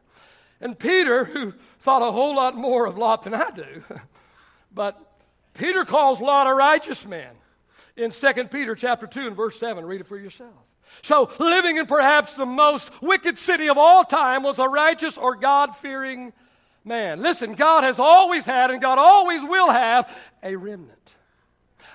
And 0.61 0.79
Peter, 0.79 1.25
who 1.25 1.55
thought 1.81 2.03
a 2.03 2.13
whole 2.13 2.37
lot 2.37 2.57
more 2.57 2.87
of 2.87 2.99
Lot 2.99 3.23
than 3.23 3.35
I 3.35 3.51
do, 3.51 3.83
but 4.75 5.01
Peter 5.55 5.85
calls 5.85 6.21
Lot 6.21 6.47
a 6.47 6.55
righteous 6.55 7.07
man 7.07 7.35
in 7.97 8.11
2 8.11 8.33
Peter 8.45 8.75
chapter 8.75 9.07
2 9.07 9.29
and 9.29 9.37
verse 9.37 9.59
7. 9.59 9.85
Read 9.85 10.01
it 10.01 10.07
for 10.07 10.19
yourself. 10.19 10.53
So, 11.03 11.31
living 11.39 11.77
in 11.77 11.87
perhaps 11.87 12.35
the 12.35 12.47
most 12.47 12.91
wicked 13.03 13.39
city 13.39 13.69
of 13.69 13.79
all 13.79 14.05
time 14.05 14.43
was 14.43 14.59
a 14.59 14.69
righteous 14.69 15.19
or 15.19 15.35
God 15.35 15.77
fearing 15.77 16.33
man. 16.85 17.21
Listen, 17.21 17.55
God 17.55 17.85
has 17.85 17.99
always 17.99 18.45
had 18.45 18.71
and 18.71 18.81
God 18.81 18.99
always 18.99 19.43
will 19.43 19.71
have 19.71 20.13
a 20.43 20.57
remnant. 20.57 21.04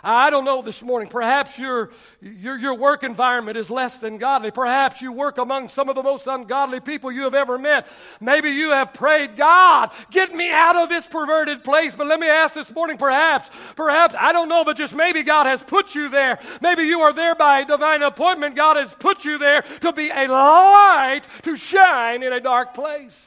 I 0.04 0.30
don't 0.30 0.45
know 0.45 0.62
this 0.62 0.82
morning. 0.82 1.10
Perhaps 1.10 1.58
your, 1.58 1.91
your, 2.21 2.58
your 2.58 2.75
work 2.75 3.04
environment 3.04 3.58
is 3.58 3.69
less 3.69 3.97
than 3.97 4.17
godly. 4.17 4.52
Perhaps 4.52 5.02
you 5.02 5.12
work 5.12 5.38
among 5.38 5.69
some 5.69 5.89
of 5.89 5.95
the 5.95 6.04
most 6.04 6.28
ungodly 6.28 6.80
people 6.80 7.12
you 7.12 7.23
have 7.23 7.34
ever 7.34 7.58
met. 7.58 7.88
Maybe 8.21 8.49
you 8.49 8.71
have 8.71 8.93
prayed, 8.93 9.36
God, 9.36 9.91
get 10.12 10.34
me 10.34 10.49
out 10.52 10.75
of 10.75 10.89
this 10.89 11.06
perverted 11.06 11.63
place. 11.63 11.95
But 11.95 12.08
let 12.08 12.19
me 12.19 12.28
ask 12.28 12.54
this 12.54 12.73
morning, 12.73 12.97
perhaps, 12.97 13.49
perhaps, 13.75 14.15
I 14.19 14.32
don't 14.32 14.49
know, 14.49 14.63
but 14.63 14.78
just 14.78 14.95
maybe 14.95 15.23
God 15.23 15.45
has 15.45 15.63
put 15.63 15.95
you 15.95 16.10
there. 16.10 16.39
Maybe 16.62 16.84
you 16.84 17.02
are 17.02 17.13
there 17.13 17.36
by 17.36 17.63
divine 17.63 18.02
appointment. 18.02 18.56
God 18.56 18.78
has 18.78 18.93
put 18.93 19.25
you 19.25 19.38
there 19.38 19.63
to 19.82 19.93
be 19.93 20.10
a 20.10 20.28
light 20.28 21.21
to 21.43 21.56
shine 21.56 22.23
in 22.23 22.34
a 22.34 22.39
dark 22.39 22.73
place. 22.73 23.25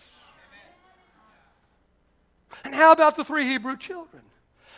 And 2.64 2.74
how 2.74 2.92
about 2.92 3.16
the 3.16 3.24
three 3.24 3.44
Hebrew 3.44 3.76
children? 3.76 4.22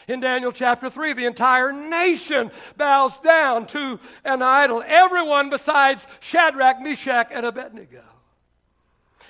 In 0.09 0.21
Daniel 0.21 0.53
chapter 0.53 0.91
3, 0.91 1.15
the 1.15 1.25
entire 1.25 1.73
nation 1.73 2.51
bows 2.77 3.17
down 3.19 3.67
to 3.69 3.99
an 4.25 4.43
idol. 4.43 4.83
Everyone 4.87 5.51
besides 5.51 6.07
Shadrach, 6.21 6.81
Meshach, 6.81 7.29
and 7.33 7.47
Abednego. 7.47 8.03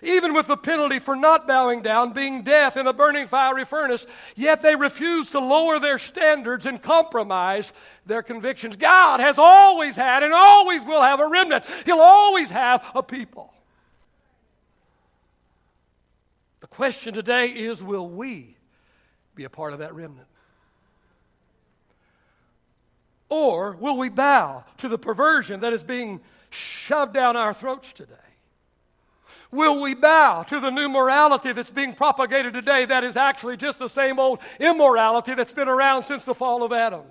even 0.03 0.35
with 0.35 0.49
the 0.49 0.57
penalty 0.57 0.99
for 0.99 1.17
not 1.17 1.47
bowing 1.47 1.81
down 1.81 2.13
being 2.13 2.43
death 2.43 2.77
in 2.77 2.87
a 2.87 2.93
burning 2.93 3.27
fiery 3.27 3.65
furnace, 3.65 4.05
yet 4.37 4.61
they 4.61 4.75
refuse 4.75 5.31
to 5.31 5.39
lower 5.39 5.79
their 5.79 5.99
standards 5.99 6.67
and 6.67 6.83
compromise 6.83 7.73
their 8.05 8.23
convictions. 8.23 8.77
God 8.77 9.21
has 9.21 9.39
always 9.39 9.95
had 9.95 10.23
and 10.23 10.35
always 10.35 10.85
will 10.85 11.01
have 11.01 11.21
a 11.21 11.27
remnant, 11.27 11.65
He'll 11.87 12.01
always 12.01 12.51
have 12.51 12.85
a 12.95 13.03
people. 13.03 13.53
The 16.61 16.67
question 16.67 17.15
today 17.15 17.47
is 17.47 17.83
will 17.83 18.09
we 18.09 18.57
be 19.35 19.45
a 19.45 19.51
part 19.51 19.73
of 19.73 19.79
that 19.79 19.95
remnant? 19.95 20.27
Or 23.35 23.73
will 23.73 23.99
we 23.99 24.11
bow 24.11 24.63
to 24.79 24.89
the 24.89 24.97
perversion 24.97 25.59
that 25.61 25.73
is 25.73 25.83
being 25.83 26.21
shoved 26.51 27.15
down 27.15 27.37
our 27.37 27.53
throats 27.53 27.93
today? 27.93 28.15
Will 29.51 29.81
we 29.81 29.97
bow 29.97 30.45
to 30.45 30.61
the 30.61 30.71
new 30.71 30.89
morality 30.89 31.51
that's 31.51 31.71
being 31.71 31.95
propagated 31.95 32.55
today 32.55 32.85
that 32.85 33.03
is 33.03 33.17
actually 33.17 33.57
just 33.57 33.81
the 33.81 33.89
same 33.89 34.21
old 34.21 34.39
immorality 34.61 35.35
that's 35.35 35.53
been 35.53 35.69
around 35.69 36.05
since 36.05 36.23
the 36.23 36.33
fall 36.33 36.63
of 36.63 36.73
Adam? 36.73 37.03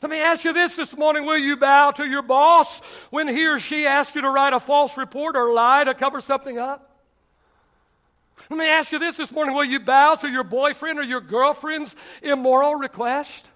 Let 0.00 0.12
me 0.12 0.20
ask 0.20 0.44
you 0.44 0.52
this 0.52 0.76
this 0.76 0.96
morning. 0.96 1.26
Will 1.26 1.38
you 1.38 1.56
bow 1.56 1.90
to 1.90 2.04
your 2.04 2.22
boss 2.22 2.78
when 3.10 3.26
he 3.26 3.44
or 3.48 3.58
she 3.58 3.84
asks 3.84 4.14
you 4.14 4.20
to 4.20 4.30
write 4.30 4.52
a 4.52 4.60
false 4.60 4.96
report 4.96 5.34
or 5.34 5.52
lie 5.52 5.82
to 5.82 5.94
cover 5.94 6.20
something 6.20 6.56
up? 6.56 7.00
Let 8.48 8.60
me 8.60 8.68
ask 8.68 8.92
you 8.92 9.00
this 9.00 9.16
this 9.16 9.32
morning. 9.32 9.56
Will 9.56 9.64
you 9.64 9.80
bow 9.80 10.14
to 10.14 10.28
your 10.28 10.44
boyfriend 10.44 11.00
or 11.00 11.02
your 11.02 11.20
girlfriend's 11.20 11.96
immoral 12.22 12.76
request? 12.76 13.48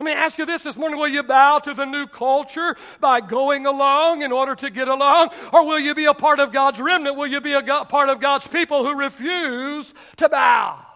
Let 0.00 0.04
me 0.04 0.12
ask 0.12 0.38
you 0.38 0.46
this 0.46 0.62
this 0.62 0.76
morning 0.76 0.98
will 0.98 1.08
you 1.08 1.24
bow 1.24 1.58
to 1.58 1.74
the 1.74 1.84
new 1.84 2.06
culture 2.06 2.76
by 3.00 3.20
going 3.20 3.66
along 3.66 4.22
in 4.22 4.30
order 4.30 4.54
to 4.54 4.70
get 4.70 4.86
along? 4.86 5.30
Or 5.52 5.66
will 5.66 5.80
you 5.80 5.92
be 5.94 6.04
a 6.04 6.14
part 6.14 6.38
of 6.38 6.52
God's 6.52 6.80
remnant? 6.80 7.16
Will 7.16 7.26
you 7.26 7.40
be 7.40 7.52
a 7.52 7.62
part 7.62 8.08
of 8.08 8.20
God's 8.20 8.46
people 8.46 8.84
who 8.84 8.96
refuse 8.96 9.92
to 10.18 10.28
bow? 10.28 10.86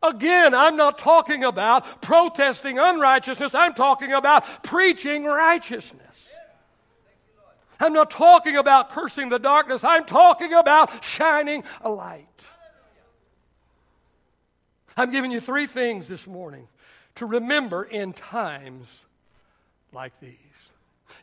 Again, 0.00 0.54
I'm 0.54 0.76
not 0.76 0.98
talking 0.98 1.42
about 1.42 2.00
protesting 2.00 2.78
unrighteousness, 2.78 3.52
I'm 3.52 3.74
talking 3.74 4.12
about 4.12 4.62
preaching 4.62 5.24
righteousness. 5.24 6.04
I'm 7.80 7.92
not 7.92 8.10
talking 8.10 8.56
about 8.56 8.90
cursing 8.90 9.28
the 9.28 9.38
darkness, 9.38 9.82
I'm 9.82 10.04
talking 10.04 10.54
about 10.54 11.04
shining 11.04 11.64
a 11.80 11.90
light. 11.90 12.26
I'm 14.96 15.10
giving 15.10 15.32
you 15.32 15.40
three 15.40 15.66
things 15.66 16.06
this 16.06 16.28
morning 16.28 16.68
to 17.18 17.26
remember 17.26 17.84
in 17.84 18.12
times 18.12 18.86
like 19.92 20.18
these. 20.20 20.34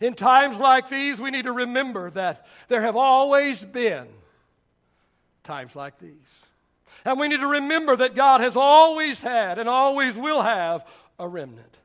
In 0.02 0.14
times 0.14 0.58
like 0.58 0.90
these, 0.90 1.20
we 1.20 1.32
need 1.32 1.46
to 1.46 1.52
remember 1.52 2.10
that 2.12 2.46
there 2.68 2.82
have 2.82 2.96
always 2.96 3.64
been 3.64 4.08
times 5.44 5.76
like 5.76 6.00
these. 6.00 6.12
And 7.06 7.20
we 7.20 7.28
need 7.28 7.42
to 7.42 7.48
remember 7.48 7.96
that 7.96 8.16
God 8.16 8.42
has 8.42 8.56
always 8.56 9.22
had 9.22 9.60
and 9.60 9.70
always 9.70 10.18
will 10.18 10.42
have 10.42 10.86
a 11.20 11.28
remnant. 11.28 11.78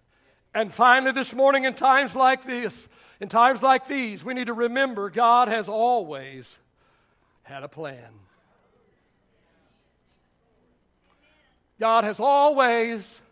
And 0.55 0.73
finally, 0.73 1.13
this 1.13 1.35
morning, 1.35 1.65
in 1.65 1.75
times 1.75 2.17
like 2.17 2.45
this, 2.45 2.89
in 3.21 3.29
times 3.29 3.63
like 3.63 3.87
these, 3.87 4.25
we 4.25 4.35
need 4.35 4.47
to 4.47 4.55
remember 4.55 5.11
God 5.11 5.49
has 5.49 5.69
always 5.69 6.59
had 7.43 7.63
a 7.63 7.69
plan. 7.69 8.13
God 11.79 12.05
has 12.05 12.19
always 12.19 13.23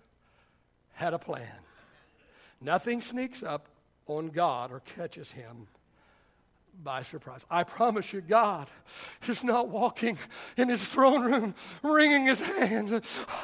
had 0.98 1.14
a 1.14 1.18
plan. 1.18 1.46
Nothing 2.60 3.00
sneaks 3.00 3.44
up 3.44 3.68
on 4.08 4.30
God 4.30 4.72
or 4.72 4.80
catches 4.80 5.30
him 5.30 5.68
by 6.82 7.04
surprise. 7.04 7.40
I 7.48 7.62
promise 7.62 8.12
you, 8.12 8.20
God 8.20 8.66
is 9.28 9.44
not 9.44 9.68
walking 9.68 10.18
in 10.56 10.68
his 10.68 10.84
throne 10.84 11.22
room 11.22 11.54
wringing 11.84 12.26
his 12.26 12.40
hands. 12.40 12.90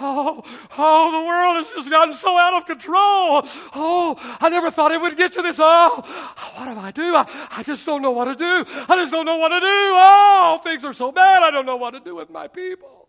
oh, 0.01 0.43
oh, 0.77 1.13
the 1.13 1.27
world 1.27 1.57
has 1.57 1.71
just 1.71 1.91
gotten 1.91 2.15
so 2.15 2.37
out 2.37 2.55
of 2.55 2.67
control. 2.67 3.43
Oh, 3.75 4.37
I 4.41 4.49
never 4.49 4.73
thought 4.73 4.91
it 4.91 5.01
would 5.01 5.17
get 5.17 5.33
to 5.35 5.43
this. 5.43 5.59
Oh, 5.61 6.03
what 6.57 6.75
do 6.75 6.81
I 6.81 6.91
do? 6.91 7.15
I, 7.15 7.49
I 7.57 7.63
just 7.63 7.87
don't 7.87 8.03
know 8.03 8.11
what 8.11 8.25
to 8.25 8.35
do. 8.35 8.65
I 8.89 8.97
just 8.97 9.13
don't 9.13 9.27
know 9.27 9.39
what 9.39 9.51
to 9.51 9.61
do. 9.61 9.67
Oh, 9.67 10.61
things 10.65 10.83
are 10.83 10.93
so 10.93 11.13
bad. 11.13 11.45
I 11.45 11.53
don't 11.53 11.67
know 11.67 11.77
what 11.77 11.93
to 11.93 12.01
do 12.01 12.17
with 12.17 12.31
my 12.31 12.49
people. 12.49 13.04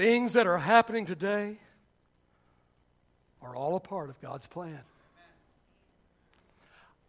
Things 0.00 0.32
that 0.32 0.46
are 0.46 0.56
happening 0.56 1.04
today 1.04 1.58
are 3.42 3.54
all 3.54 3.76
a 3.76 3.80
part 3.80 4.08
of 4.08 4.18
God's 4.22 4.46
plan. 4.46 4.80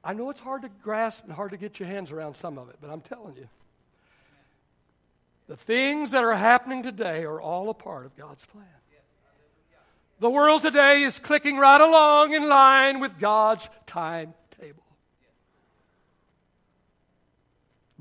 I 0.04 0.12
know 0.12 0.30
it's 0.30 0.41
hard 0.41 0.63
to 0.63 0.69
grasp 0.84 1.23
and 1.23 1.32
hard 1.32 1.51
to 1.51 1.58
get 1.58 1.80
your 1.80 1.88
hands 1.88 2.12
around 2.12 2.36
some 2.36 2.58
of 2.58 2.67
it, 2.67 2.75
but 2.82 2.89
I'm 2.89 2.99
telling 2.99 3.38
you. 3.38 3.47
The 5.47 5.56
things 5.56 6.12
that 6.12 6.25
are 6.25 6.36
happening 6.36 6.84
today 6.84 7.23
are 7.23 7.39
all 7.39 7.69
a 7.69 7.73
part 7.73 8.06
of 8.06 8.17
God's 8.17 8.45
plan. 8.45 8.65
The 10.19 10.30
world 10.30 10.62
today 10.62 11.04
is 11.04 11.17
clicking 11.17 11.56
right 11.56 11.80
along 11.80 12.34
in 12.34 12.49
line 12.49 12.99
with 12.99 13.17
God's 13.17 13.69
time 13.86 14.34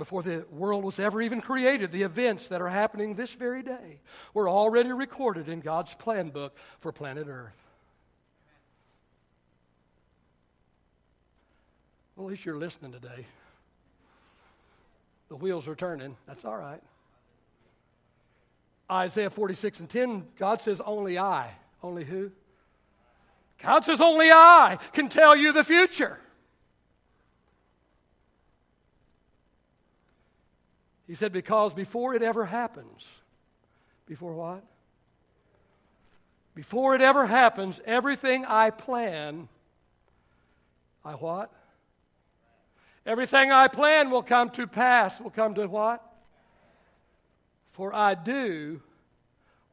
before 0.01 0.25
the 0.25 0.45
world 0.51 0.83
was 0.83 0.99
ever 0.99 1.23
even 1.23 1.41
created, 1.41 1.93
the 1.93 2.03
events 2.03 2.49
that 2.49 2.61
are 2.61 2.69
happening 2.69 3.15
this 3.15 3.31
very 3.33 3.63
day 3.63 4.01
were 4.35 4.49
already 4.49 4.93
recorded 4.93 5.49
in 5.49 5.61
God's 5.61 5.95
plan 5.95 6.31
book 6.31 6.57
for 6.81 6.91
planet 6.91 7.29
Earth. 7.29 7.55
Well, 12.17 12.27
at 12.27 12.31
least 12.31 12.45
you're 12.45 12.59
listening 12.59 12.93
today. 12.93 13.27
The 15.29 15.37
wheels 15.37 15.69
are 15.69 15.77
turning. 15.77 16.17
That's 16.27 16.45
all 16.45 16.57
right. 16.57 16.83
Isaiah 18.91 19.31
46 19.31 19.81
and 19.81 19.89
10, 19.89 20.27
God 20.37 20.61
says, 20.61 20.81
Only 20.81 21.19
I. 21.19 21.51
Only 21.83 22.05
who? 22.05 22.33
God 23.63 23.85
says, 23.85 24.01
Only 24.01 24.31
I 24.31 24.79
can 24.93 25.09
tell 25.09 25.37
you 25.37 25.53
the 25.53 25.63
future. 25.63 26.19
He 31.11 31.17
said, 31.17 31.33
Because 31.33 31.75
before 31.75 32.15
it 32.15 32.23
ever 32.23 32.45
happens, 32.45 33.05
before 34.07 34.33
what? 34.33 34.63
Before 36.55 36.95
it 36.95 37.01
ever 37.01 37.27
happens, 37.27 37.81
everything 37.85 38.47
I 38.47 38.71
plan, 38.71 39.49
I 41.05 41.15
what? 41.15 41.53
Everything 43.05 43.51
I 43.51 43.67
plan 43.67 44.11
will 44.11 44.23
come 44.23 44.51
to 44.51 44.69
pass, 44.69 45.21
will 45.21 45.31
come 45.31 45.57
to 45.57 45.67
what? 45.67 46.01
For 47.73 47.93
I 47.93 48.15
do 48.15 48.81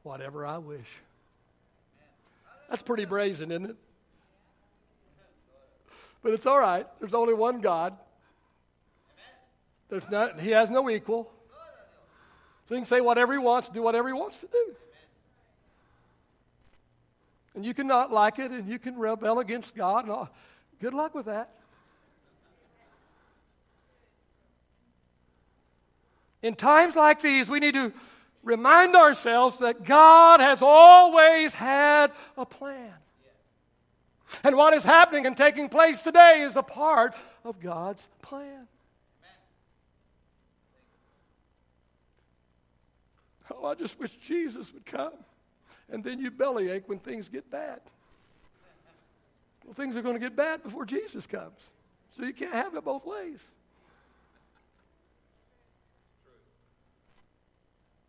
whatever 0.01 0.43
I 0.43 0.57
wish. 0.57 0.89
That's 2.67 2.81
pretty 2.81 3.05
brazen, 3.05 3.51
isn't 3.51 3.69
it? 3.69 3.75
But 6.23 6.33
it's 6.33 6.47
all 6.47 6.59
right. 6.59 6.87
There's 6.99 7.13
only 7.13 7.35
one 7.35 7.61
God. 7.61 7.95
There's 9.89 10.09
not, 10.09 10.39
he 10.39 10.51
has 10.51 10.69
no 10.69 10.89
equal. 10.89 11.31
So 12.67 12.75
he 12.75 12.81
can 12.81 12.85
say 12.85 12.99
whatever 12.99 13.33
he 13.33 13.39
wants, 13.39 13.69
do 13.69 13.81
whatever 13.81 14.09
he 14.09 14.13
wants 14.13 14.39
to 14.39 14.47
do. 14.47 14.75
And 17.55 17.65
you 17.65 17.73
can 17.73 17.87
not 17.87 18.11
like 18.11 18.39
it 18.39 18.51
and 18.51 18.69
you 18.69 18.77
can 18.77 18.97
rebel 18.97 19.39
against 19.39 19.75
God. 19.75 20.07
And. 20.07 20.29
Good 20.79 20.93
luck 20.93 21.15
with 21.15 21.25
that. 21.25 21.49
In 26.43 26.53
times 26.53 26.95
like 26.95 27.21
these, 27.21 27.49
we 27.49 27.59
need 27.59 27.73
to 27.73 27.91
remind 28.43 28.95
ourselves 28.95 29.59
that 29.59 29.83
God 29.83 30.39
has 30.39 30.59
always 30.61 31.53
had 31.53 32.11
a 32.37 32.45
plan. 32.45 32.93
And 34.43 34.55
what 34.55 34.73
is 34.73 34.83
happening 34.83 35.25
and 35.25 35.35
taking 35.35 35.67
place 35.67 36.01
today 36.01 36.41
is 36.41 36.55
a 36.55 36.63
part 36.63 37.15
of 37.43 37.59
God's 37.59 38.07
plan. 38.21 38.67
Oh, 43.53 43.65
I 43.65 43.75
just 43.75 43.99
wish 43.99 44.11
Jesus 44.17 44.73
would 44.73 44.85
come. 44.85 45.13
And 45.89 46.03
then 46.03 46.19
you 46.19 46.31
bellyache 46.31 46.87
when 46.87 46.99
things 46.99 47.29
get 47.29 47.49
bad. 47.49 47.79
Well, 49.65 49.73
things 49.73 49.95
are 49.95 50.01
going 50.01 50.15
to 50.15 50.19
get 50.19 50.35
bad 50.35 50.63
before 50.63 50.85
Jesus 50.85 51.27
comes. 51.27 51.59
So 52.15 52.25
you 52.25 52.33
can't 52.33 52.53
have 52.53 52.75
it 52.75 52.83
both 52.83 53.05
ways. 53.05 53.43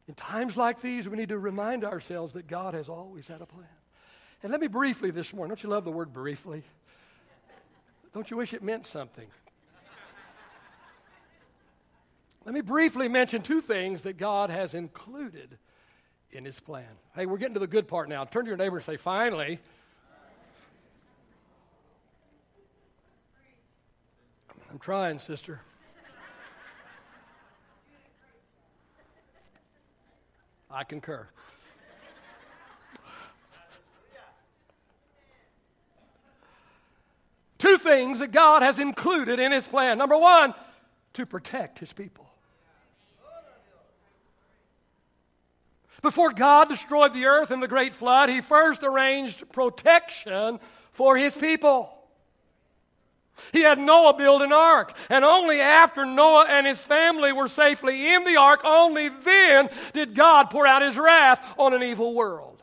In 0.09 0.15
times 0.15 0.57
like 0.57 0.81
these, 0.81 1.09
we 1.09 1.17
need 1.17 1.29
to 1.29 1.39
remind 1.39 1.85
ourselves 1.85 2.33
that 2.33 2.47
God 2.47 2.75
has 2.75 2.89
always 2.89 3.29
had 3.29 3.43
a 3.43 3.47
plan. 3.47 3.67
And 4.43 4.51
let 4.51 4.61
me 4.61 4.67
briefly 4.67 5.11
this 5.11 5.35
morning, 5.35 5.51
don't 5.51 5.63
you 5.63 5.69
love 5.69 5.85
the 5.85 5.93
word 5.93 6.13
briefly? 6.13 6.63
Don't 8.15 8.31
you 8.31 8.37
wish 8.37 8.55
it 8.55 8.63
meant 8.63 8.87
something? 8.87 9.27
Let 12.49 12.55
me 12.55 12.63
briefly 12.63 13.09
mention 13.09 13.43
two 13.43 13.61
things 13.61 14.01
that 14.05 14.17
God 14.17 14.49
has 14.49 14.73
included 14.73 15.59
in 16.33 16.47
His 16.47 16.59
plan. 16.59 16.89
Hey, 17.15 17.27
we're 17.27 17.37
getting 17.37 17.53
to 17.53 17.61
the 17.61 17.67
good 17.67 17.87
part 17.87 18.09
now. 18.09 18.25
Turn 18.25 18.47
to 18.47 18.49
your 18.49 18.57
neighbor 18.57 18.77
and 18.77 18.87
say, 18.87 18.97
finally. 18.97 19.59
I'm 24.71 24.79
trying, 24.79 25.19
sister. 25.19 25.61
I 30.71 30.85
concur. 30.85 31.29
Two 37.59 37.77
things 37.77 38.21
that 38.21 38.33
God 38.33 38.63
has 38.63 38.79
included 38.79 39.39
in 39.39 39.53
His 39.53 39.67
plan. 39.67 39.99
Number 39.99 40.17
one, 40.17 40.55
to 41.13 41.27
protect 41.27 41.81
His 41.81 41.93
people. 41.93 42.28
Before 46.03 46.33
God 46.33 46.69
destroyed 46.69 47.13
the 47.13 47.27
earth 47.27 47.51
in 47.51 47.61
the 47.61 47.69
great 47.69 47.93
flood, 47.93 48.29
He 48.29 48.41
first 48.41 48.83
arranged 48.83 49.51
protection 49.53 50.61
for 50.93 51.17
His 51.17 51.37
people. 51.37 51.93
He 53.53 53.61
had 53.61 53.79
Noah 53.79 54.15
build 54.15 54.43
an 54.43 54.53
ark, 54.53 54.97
and 55.09 55.25
only 55.25 55.61
after 55.61 56.05
Noah 56.05 56.47
and 56.49 56.67
his 56.67 56.83
family 56.83 57.33
were 57.33 57.47
safely 57.47 58.13
in 58.13 58.25
the 58.25 58.37
ark, 58.37 58.63
only 58.65 59.11
then 59.11 59.71
did 59.93 60.17
God 60.17 60.51
pour 60.51 60.67
out 60.67 60.83
his 60.83 60.99
wrath 60.99 61.55
on 61.57 61.73
an 61.73 61.85
evil 61.85 62.15
world 62.15 62.58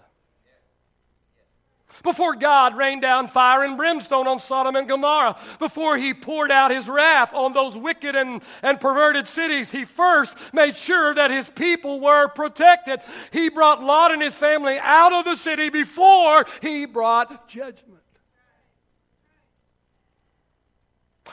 before 2.05 2.35
God 2.35 2.77
rained 2.77 3.01
down 3.01 3.27
fire 3.27 3.65
and 3.65 3.75
brimstone 3.75 4.27
on 4.27 4.39
Sodom 4.39 4.77
and 4.77 4.87
Gomorrah, 4.87 5.37
before 5.59 5.97
he 5.97 6.13
poured 6.13 6.51
out 6.51 6.71
his 6.71 6.87
wrath 6.87 7.33
on 7.33 7.51
those 7.51 7.75
wicked 7.75 8.15
and, 8.15 8.41
and 8.63 8.79
perverted 8.79 9.27
cities, 9.27 9.69
he 9.69 9.83
first 9.83 10.37
made 10.53 10.77
sure 10.77 11.13
that 11.13 11.31
his 11.31 11.49
people 11.49 11.99
were 11.99 12.29
protected. 12.29 13.01
He 13.31 13.49
brought 13.49 13.83
Lot 13.83 14.11
and 14.11 14.21
his 14.21 14.35
family 14.35 14.77
out 14.79 15.11
of 15.11 15.25
the 15.25 15.35
city 15.35 15.69
before 15.69 16.45
he 16.61 16.85
brought 16.85 17.49
judgment. 17.49 17.99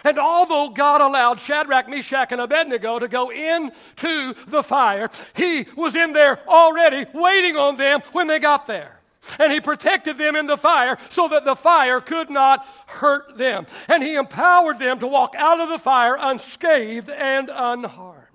And 0.05 0.19
although 0.19 0.71
God 0.71 1.03
allowed 1.03 1.39
Shadrach, 1.39 1.89
Meshach, 1.89 2.33
and 2.33 2.41
Abednego 2.41 2.99
to 2.99 3.09
go 3.09 3.31
into 3.31 4.35
the 4.49 4.63
fire, 4.63 5.11
he 5.37 5.67
was 5.77 5.95
in 5.95 6.15
there 6.15 6.41
already 6.49 7.07
waiting 7.13 7.57
on 7.57 7.77
them 7.77 8.01
when 8.13 8.27
they 8.27 8.39
got 8.39 8.67
there. 8.67 9.02
And 9.39 9.53
he 9.53 9.61
protected 9.61 10.19
them 10.19 10.35
in 10.35 10.47
the 10.47 10.57
fire 10.57 10.99
so 11.11 11.29
that 11.29 11.45
the 11.45 11.55
fire 11.55 12.01
could 12.01 12.29
not 12.29 12.67
hurt 12.87 13.39
them. 13.39 13.67
And 13.89 14.03
he 14.03 14.15
empowered 14.15 14.79
them 14.79 14.99
to 14.99 15.07
walk 15.07 15.35
out 15.37 15.61
of 15.61 15.69
the 15.69 15.79
fire 15.79 16.17
unscathed 16.19 17.09
and 17.09 17.51
unharmed. 17.53 18.27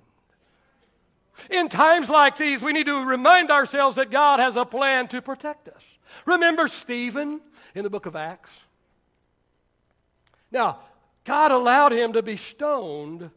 In 1.50 1.68
times 1.68 2.08
like 2.08 2.36
these, 2.36 2.62
we 2.62 2.72
need 2.72 2.86
to 2.86 3.04
remind 3.04 3.50
ourselves 3.50 3.96
that 3.96 4.10
God 4.10 4.40
has 4.40 4.56
a 4.56 4.64
plan 4.64 5.08
to 5.08 5.22
protect 5.22 5.68
us. 5.68 5.82
Remember 6.26 6.68
Stephen 6.68 7.40
in 7.74 7.84
the 7.84 7.90
book 7.90 8.06
of 8.06 8.16
Acts? 8.16 8.50
Now, 10.50 10.78
God 11.24 11.52
allowed 11.52 11.92
him 11.92 12.14
to 12.14 12.22
be 12.22 12.36
stoned 12.36 13.30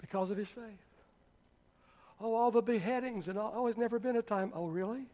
because 0.00 0.30
of 0.30 0.36
his 0.36 0.48
faith. 0.48 0.64
Oh, 2.20 2.34
all 2.34 2.50
the 2.50 2.62
beheadings 2.62 3.28
and 3.28 3.38
all. 3.38 3.52
Oh, 3.54 3.66
it's 3.66 3.78
never 3.78 3.98
been 3.98 4.16
a 4.16 4.22
time. 4.22 4.52
Oh, 4.54 4.66
really? 4.66 5.06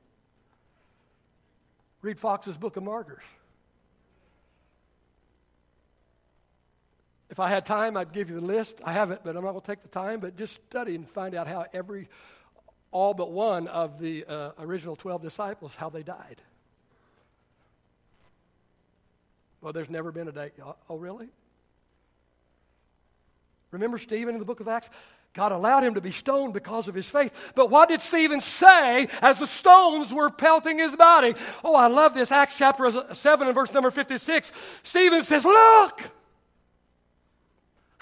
Read 2.03 2.19
Fox's 2.19 2.57
Book 2.57 2.77
of 2.77 2.83
Martyrs. 2.83 3.23
If 7.31 7.41
I 7.41 7.49
had 7.49 7.65
time, 7.65 7.97
I'd 7.97 8.12
give 8.12 8.29
you 8.29 8.35
the 8.35 8.45
list. 8.45 8.83
I 8.85 8.93
haven't, 8.93 9.25
but 9.25 9.37
I'm 9.37 9.45
not 9.45 9.53
going 9.53 9.62
to 9.62 9.67
take 9.67 9.83
the 9.83 9.88
time. 9.88 10.21
But 10.21 10.37
just 10.37 10.55
study 10.69 10.95
and 10.95 11.09
find 11.09 11.35
out 11.35 11.47
how 11.47 11.65
every, 11.73 12.09
all 12.91 13.15
but 13.15 13.31
one 13.31 13.69
of 13.69 13.99
the 13.99 14.27
uh, 14.27 14.51
original 14.59 14.97
12 14.97 15.23
disciples, 15.23 15.75
how 15.75 15.88
they 15.88 16.03
died. 16.03 16.43
Well, 19.62 19.73
there's 19.73 19.88
never 19.88 20.12
been 20.12 20.29
a 20.29 20.33
day. 20.33 20.51
Oh, 20.91 20.97
really? 20.97 21.29
Remember 23.71 23.97
Stephen 23.97 24.35
in 24.35 24.38
the 24.41 24.45
book 24.45 24.61
of 24.61 24.69
Acts? 24.69 24.91
God 25.35 25.53
allowed 25.53 25.83
him 25.83 25.95
to 25.95 26.01
be 26.03 26.11
stoned 26.11 26.53
because 26.53 26.88
of 26.88 26.95
his 26.95 27.07
faith. 27.07 27.33
But 27.55 27.71
what 27.71 27.88
did 27.88 28.03
Stephen 28.03 28.42
say 28.42 29.09
as 29.23 29.38
the 29.38 29.47
stones 29.47 30.12
were 30.12 30.29
pelting 30.29 30.79
his 30.79 30.95
body? 30.95 31.35
Oh, 31.64 31.75
I 31.75 31.87
love 31.87 32.12
this. 32.12 32.31
Acts 32.31 32.59
chapter 32.59 33.14
7 33.14 33.47
and 33.47 33.55
verse 33.55 33.73
number 33.73 33.90
56. 33.90 34.53
Stephen 34.83 35.23
says, 35.25 35.45
Look! 35.45 36.11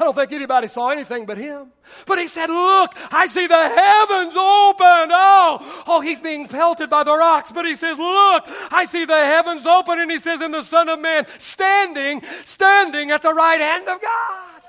I 0.00 0.04
don't 0.04 0.14
think 0.14 0.32
anybody 0.32 0.66
saw 0.66 0.88
anything 0.88 1.26
but 1.26 1.36
him. 1.36 1.70
But 2.06 2.18
he 2.18 2.26
said, 2.26 2.48
Look, 2.48 2.96
I 3.12 3.26
see 3.26 3.46
the 3.46 3.54
heavens 3.54 4.34
open. 4.34 5.10
Oh, 5.12 5.84
oh, 5.86 6.00
he's 6.00 6.20
being 6.20 6.48
pelted 6.48 6.88
by 6.88 7.04
the 7.04 7.14
rocks. 7.14 7.52
But 7.52 7.66
he 7.66 7.76
says, 7.76 7.98
Look, 7.98 8.44
I 8.72 8.86
see 8.90 9.04
the 9.04 9.14
heavens 9.14 9.66
open. 9.66 10.00
And 10.00 10.10
he 10.10 10.18
says, 10.18 10.40
And 10.40 10.54
the 10.54 10.62
Son 10.62 10.88
of 10.88 11.00
Man 11.00 11.26
standing, 11.38 12.22
standing 12.46 13.10
at 13.10 13.20
the 13.20 13.34
right 13.34 13.60
hand 13.60 13.88
of 13.88 14.00
God. 14.00 14.59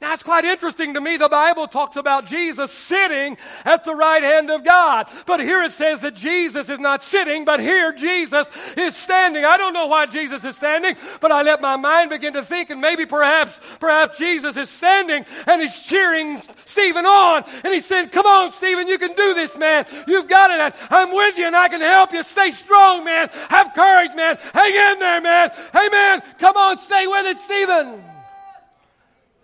Now, 0.00 0.12
it's 0.12 0.22
quite 0.22 0.44
interesting 0.44 0.94
to 0.94 1.00
me. 1.00 1.16
The 1.16 1.28
Bible 1.28 1.66
talks 1.66 1.96
about 1.96 2.24
Jesus 2.24 2.70
sitting 2.70 3.36
at 3.64 3.82
the 3.82 3.96
right 3.96 4.22
hand 4.22 4.48
of 4.48 4.62
God. 4.62 5.08
But 5.26 5.40
here 5.40 5.60
it 5.64 5.72
says 5.72 6.02
that 6.02 6.14
Jesus 6.14 6.68
is 6.68 6.78
not 6.78 7.02
sitting, 7.02 7.44
but 7.44 7.58
here 7.58 7.92
Jesus 7.92 8.48
is 8.76 8.94
standing. 8.94 9.44
I 9.44 9.56
don't 9.56 9.72
know 9.72 9.88
why 9.88 10.06
Jesus 10.06 10.44
is 10.44 10.54
standing, 10.54 10.94
but 11.20 11.32
I 11.32 11.42
let 11.42 11.60
my 11.60 11.74
mind 11.74 12.10
begin 12.10 12.34
to 12.34 12.44
think, 12.44 12.70
and 12.70 12.80
maybe 12.80 13.06
perhaps, 13.06 13.58
perhaps 13.80 14.18
Jesus 14.18 14.56
is 14.56 14.70
standing 14.70 15.26
and 15.46 15.60
he's 15.60 15.82
cheering 15.82 16.42
Stephen 16.64 17.04
on. 17.04 17.42
And 17.64 17.74
he 17.74 17.80
said, 17.80 18.12
Come 18.12 18.26
on, 18.26 18.52
Stephen, 18.52 18.86
you 18.86 18.98
can 18.98 19.14
do 19.14 19.34
this, 19.34 19.58
man. 19.58 19.84
You've 20.06 20.28
got 20.28 20.52
it. 20.52 20.76
I'm 20.90 21.12
with 21.12 21.36
you 21.36 21.46
and 21.46 21.56
I 21.56 21.66
can 21.66 21.80
help 21.80 22.12
you. 22.12 22.22
Stay 22.22 22.52
strong, 22.52 23.02
man. 23.02 23.30
Have 23.48 23.74
courage, 23.74 24.14
man. 24.14 24.38
Hang 24.54 24.92
in 24.92 25.00
there, 25.00 25.20
man. 25.20 25.50
Hey, 25.72 25.88
man, 25.88 26.22
come 26.38 26.56
on, 26.56 26.78
stay 26.78 27.08
with 27.08 27.26
it, 27.26 27.40
Stephen. 27.40 28.17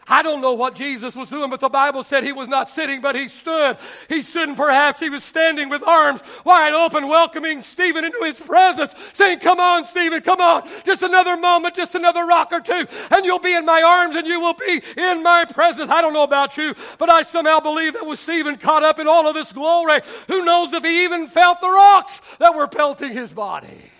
I 0.06 0.22
don't 0.22 0.42
know 0.42 0.52
what 0.52 0.74
Jesus 0.74 1.16
was 1.16 1.30
doing, 1.30 1.50
but 1.50 1.60
the 1.60 1.68
Bible 1.68 2.02
said 2.02 2.24
he 2.24 2.32
was 2.32 2.48
not 2.48 2.68
sitting, 2.68 3.00
but 3.00 3.14
he 3.14 3.28
stood. 3.28 3.78
He 4.08 4.20
stood, 4.20 4.48
and 4.48 4.56
perhaps 4.56 5.00
he 5.00 5.08
was 5.08 5.24
standing 5.24 5.70
with 5.70 5.82
arms 5.82 6.20
wide 6.44 6.74
open, 6.74 7.08
welcoming 7.08 7.62
Stephen 7.62 8.04
into 8.04 8.22
his 8.22 8.38
presence, 8.38 8.94
saying, 9.14 9.38
Come 9.38 9.60
on, 9.60 9.86
Stephen, 9.86 10.20
come 10.20 10.40
on. 10.40 10.68
Just 10.84 11.02
another 11.02 11.36
moment, 11.36 11.74
just 11.74 11.94
another 11.94 12.26
rock 12.26 12.52
or 12.52 12.60
two, 12.60 12.86
and 13.10 13.24
you'll 13.24 13.38
be 13.38 13.54
in 13.54 13.64
my 13.64 13.82
arms 13.82 14.16
and 14.16 14.26
you 14.26 14.40
will 14.40 14.54
be 14.54 14.82
in 14.96 15.22
my 15.22 15.46
presence. 15.46 15.90
I 15.90 16.02
don't 16.02 16.12
know 16.12 16.24
about 16.24 16.56
you, 16.56 16.74
but 16.98 17.10
I 17.10 17.22
somehow 17.22 17.60
believe 17.60 17.94
that 17.94 18.04
was 18.04 18.20
Stephen 18.20 18.56
caught 18.56 18.82
up 18.82 18.98
in 18.98 19.08
all 19.08 19.26
of 19.26 19.34
this 19.34 19.52
glory, 19.52 20.00
who 20.28 20.44
knows 20.44 20.72
if 20.72 20.82
he 20.82 21.04
even 21.04 21.28
felt 21.28 21.60
the 21.60 21.70
rocks 21.70 22.20
that 22.38 22.54
were 22.54 22.68
pelting 22.68 23.12
his 23.12 23.32
body. 23.32 23.90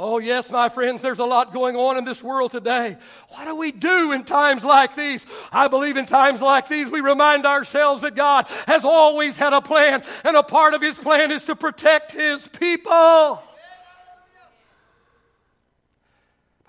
Oh, 0.00 0.20
yes, 0.20 0.48
my 0.52 0.68
friends, 0.68 1.02
there's 1.02 1.18
a 1.18 1.24
lot 1.24 1.52
going 1.52 1.74
on 1.74 1.98
in 1.98 2.04
this 2.04 2.22
world 2.22 2.52
today. 2.52 2.96
What 3.30 3.46
do 3.46 3.56
we 3.56 3.72
do 3.72 4.12
in 4.12 4.22
times 4.22 4.62
like 4.62 4.94
these? 4.94 5.26
I 5.50 5.66
believe 5.66 5.96
in 5.96 6.06
times 6.06 6.40
like 6.40 6.68
these, 6.68 6.88
we 6.88 7.00
remind 7.00 7.44
ourselves 7.44 8.02
that 8.02 8.14
God 8.14 8.46
has 8.68 8.84
always 8.84 9.36
had 9.36 9.52
a 9.52 9.60
plan, 9.60 10.04
and 10.22 10.36
a 10.36 10.44
part 10.44 10.74
of 10.74 10.80
His 10.80 10.96
plan 10.96 11.32
is 11.32 11.42
to 11.46 11.56
protect 11.56 12.12
His 12.12 12.46
people. 12.46 13.42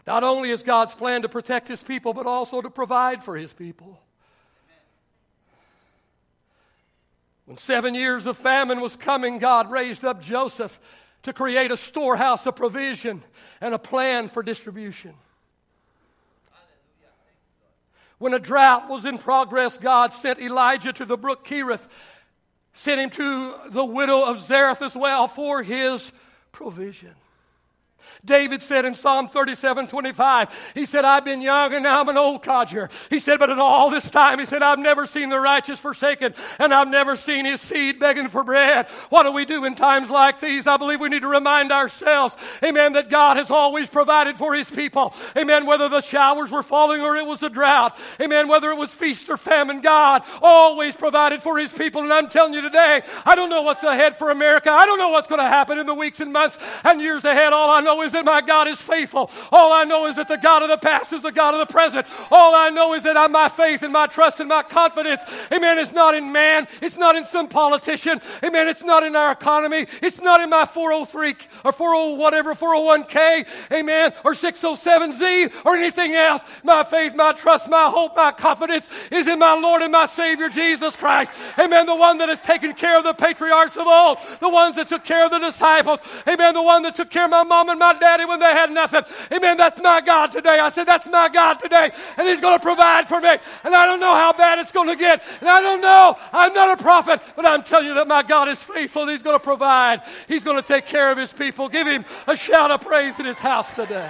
Not 0.07 0.23
only 0.23 0.49
is 0.49 0.63
God's 0.63 0.95
plan 0.95 1.21
to 1.21 1.29
protect 1.29 1.67
His 1.67 1.83
people, 1.83 2.15
but 2.15 2.25
also 2.25 2.63
to 2.63 2.69
provide 2.71 3.23
for 3.23 3.37
His 3.37 3.53
people. 3.53 4.01
When 7.45 7.59
seven 7.59 7.93
years 7.93 8.25
of 8.25 8.37
famine 8.37 8.81
was 8.81 8.95
coming, 8.95 9.37
God 9.37 9.69
raised 9.69 10.03
up 10.03 10.19
Joseph 10.19 10.79
to 11.23 11.33
create 11.33 11.71
a 11.71 11.77
storehouse 11.77 12.45
of 12.45 12.55
provision 12.55 13.23
and 13.61 13.73
a 13.73 13.79
plan 13.79 14.29
for 14.29 14.41
distribution. 14.41 15.13
When 18.17 18.33
a 18.33 18.39
drought 18.39 18.89
was 18.89 19.05
in 19.05 19.17
progress, 19.17 19.77
God 19.77 20.13
sent 20.13 20.39
Elijah 20.39 20.91
to 20.93 21.05
the 21.05 21.17
brook 21.17 21.45
Cherith, 21.45 21.87
sent 22.73 22.99
him 22.99 23.09
to 23.11 23.55
the 23.69 23.85
widow 23.85 24.23
of 24.23 24.41
Zarephath 24.41 24.81
as 24.81 24.95
well 24.95 25.27
for 25.27 25.63
his 25.63 26.11
provision. 26.51 27.15
David 28.25 28.63
said 28.63 28.85
in 28.85 28.95
Psalm 28.95 29.29
37 29.29 29.87
25, 29.87 30.71
he 30.73 30.85
said, 30.85 31.05
I've 31.05 31.25
been 31.25 31.41
young 31.41 31.73
and 31.73 31.83
now 31.83 31.99
I'm 31.99 32.09
an 32.09 32.17
old 32.17 32.41
codger. 32.43 32.89
He 33.09 33.19
said, 33.19 33.39
but 33.39 33.49
in 33.49 33.59
all 33.59 33.89
this 33.89 34.09
time, 34.09 34.39
he 34.39 34.45
said, 34.45 34.63
I've 34.63 34.79
never 34.79 35.05
seen 35.05 35.29
the 35.29 35.39
righteous 35.39 35.79
forsaken 35.79 36.33
and 36.57 36.73
I've 36.73 36.87
never 36.87 37.15
seen 37.15 37.45
his 37.45 37.61
seed 37.61 37.99
begging 37.99 38.27
for 38.29 38.43
bread. 38.43 38.87
What 39.09 39.23
do 39.23 39.31
we 39.31 39.45
do 39.45 39.65
in 39.65 39.75
times 39.75 40.09
like 40.09 40.39
these? 40.39 40.67
I 40.67 40.77
believe 40.77 41.01
we 41.01 41.09
need 41.09 41.21
to 41.21 41.27
remind 41.27 41.71
ourselves, 41.71 42.35
amen, 42.63 42.93
that 42.93 43.09
God 43.09 43.37
has 43.37 43.51
always 43.51 43.89
provided 43.89 44.37
for 44.37 44.53
his 44.53 44.69
people. 44.69 45.13
Amen, 45.37 45.65
whether 45.65 45.89
the 45.89 46.01
showers 46.01 46.51
were 46.51 46.63
falling 46.63 47.01
or 47.01 47.15
it 47.15 47.25
was 47.25 47.43
a 47.43 47.49
drought. 47.49 47.97
Amen, 48.21 48.47
whether 48.47 48.69
it 48.69 48.77
was 48.77 48.93
feast 48.93 49.29
or 49.29 49.37
famine, 49.37 49.81
God 49.81 50.23
always 50.41 50.95
provided 50.95 51.41
for 51.41 51.57
his 51.57 51.71
people. 51.71 52.01
And 52.03 52.11
I'm 52.11 52.29
telling 52.29 52.53
you 52.53 52.61
today, 52.61 53.01
I 53.25 53.35
don't 53.35 53.49
know 53.49 53.61
what's 53.61 53.83
ahead 53.83 54.17
for 54.17 54.29
America. 54.29 54.71
I 54.71 54.85
don't 54.85 54.97
know 54.97 55.09
what's 55.09 55.27
going 55.27 55.41
to 55.41 55.47
happen 55.47 55.79
in 55.79 55.85
the 55.85 55.95
weeks 55.95 56.19
and 56.19 56.33
months 56.33 56.57
and 56.83 57.01
years 57.01 57.23
ahead. 57.25 57.53
All 57.53 57.69
I 57.69 57.79
know 57.81 57.89
know 57.89 58.01
is 58.09 58.13
that 58.13 58.25
my 58.25 58.41
God 58.41 58.67
is 58.67 58.81
faithful. 58.81 59.29
All 59.51 59.71
I 59.71 59.83
know 59.83 60.07
is 60.07 60.15
that 60.15 60.27
the 60.27 60.37
God 60.37 60.63
of 60.63 60.69
the 60.69 60.77
past 60.77 61.13
is 61.13 61.21
the 61.21 61.31
God 61.31 61.53
of 61.53 61.65
the 61.65 61.71
present. 61.71 62.07
All 62.31 62.55
I 62.55 62.69
know 62.69 62.95
is 62.95 63.03
that 63.03 63.15
I'm 63.15 63.31
my 63.31 63.49
faith 63.49 63.83
and 63.83 63.93
my 63.93 64.07
trust 64.07 64.39
and 64.39 64.49
my 64.49 64.63
confidence, 64.63 65.21
amen, 65.51 65.77
is 65.77 65.91
not 65.91 66.15
in 66.15 66.31
man. 66.31 66.67
It's 66.81 66.97
not 66.97 67.15
in 67.15 67.25
some 67.25 67.47
politician. 67.47 68.19
Amen. 68.43 68.67
It's 68.67 68.83
not 68.83 69.03
in 69.03 69.15
our 69.15 69.31
economy. 69.31 69.85
It's 70.01 70.19
not 70.19 70.41
in 70.41 70.49
my 70.49 70.65
403 70.65 71.35
or 71.63 71.71
40 71.71 72.17
whatever, 72.17 72.53
401k, 72.53 73.45
amen, 73.71 74.13
or 74.23 74.33
607z 74.33 75.65
or 75.65 75.75
anything 75.75 76.13
else. 76.13 76.43
My 76.63 76.83
faith, 76.83 77.15
my 77.15 77.33
trust, 77.33 77.69
my 77.69 77.89
hope, 77.89 78.15
my 78.15 78.31
confidence 78.31 78.87
is 79.11 79.27
in 79.27 79.39
my 79.39 79.53
Lord 79.53 79.81
and 79.81 79.91
my 79.91 80.05
Savior 80.05 80.49
Jesus 80.49 80.95
Christ. 80.95 81.31
Amen. 81.57 81.85
The 81.85 81.95
one 81.95 82.17
that 82.19 82.29
has 82.29 82.41
taken 82.41 82.73
care 82.73 82.97
of 82.97 83.03
the 83.03 83.13
patriarchs 83.13 83.77
of 83.77 83.87
old, 83.87 84.17
the 84.39 84.49
ones 84.49 84.75
that 84.75 84.87
took 84.87 85.03
care 85.03 85.25
of 85.25 85.31
the 85.31 85.39
disciples. 85.39 85.99
Amen. 86.27 86.53
The 86.53 86.61
one 86.61 86.83
that 86.83 86.95
took 86.95 87.09
care 87.09 87.25
of 87.25 87.31
my 87.31 87.43
mom 87.43 87.69
and 87.69 87.79
my 87.79 87.97
daddy 87.99 88.25
when 88.25 88.39
they 88.39 88.51
had 88.51 88.71
nothing. 88.71 89.03
Amen. 89.31 89.57
That's 89.57 89.81
my 89.81 90.01
God 90.01 90.31
today. 90.31 90.59
I 90.59 90.69
said, 90.69 90.85
That's 90.85 91.07
my 91.07 91.29
God 91.29 91.55
today. 91.55 91.91
And 92.17 92.27
He's 92.27 92.41
going 92.41 92.57
to 92.57 92.63
provide 92.63 93.07
for 93.07 93.19
me. 93.19 93.35
And 93.63 93.75
I 93.75 93.85
don't 93.85 93.99
know 93.99 94.15
how 94.15 94.33
bad 94.33 94.59
it's 94.59 94.71
going 94.71 94.87
to 94.87 94.95
get. 94.95 95.21
And 95.41 95.49
I 95.49 95.59
don't 95.59 95.81
know. 95.81 96.17
I'm 96.31 96.53
not 96.53 96.79
a 96.79 96.81
prophet, 96.81 97.21
but 97.35 97.45
I'm 97.45 97.63
telling 97.63 97.87
you 97.87 97.93
that 97.95 98.07
my 98.07 98.23
God 98.23 98.47
is 98.47 98.61
faithful 98.61 99.07
He's 99.07 99.23
going 99.23 99.35
to 99.35 99.43
provide. 99.43 100.01
He's 100.27 100.43
going 100.43 100.61
to 100.61 100.67
take 100.67 100.85
care 100.85 101.11
of 101.11 101.17
His 101.17 101.33
people. 101.33 101.69
Give 101.69 101.87
Him 101.87 102.05
a 102.27 102.35
shout 102.35 102.71
of 102.71 102.81
praise 102.81 103.19
in 103.19 103.25
His 103.25 103.37
house 103.37 103.73
today. 103.73 104.09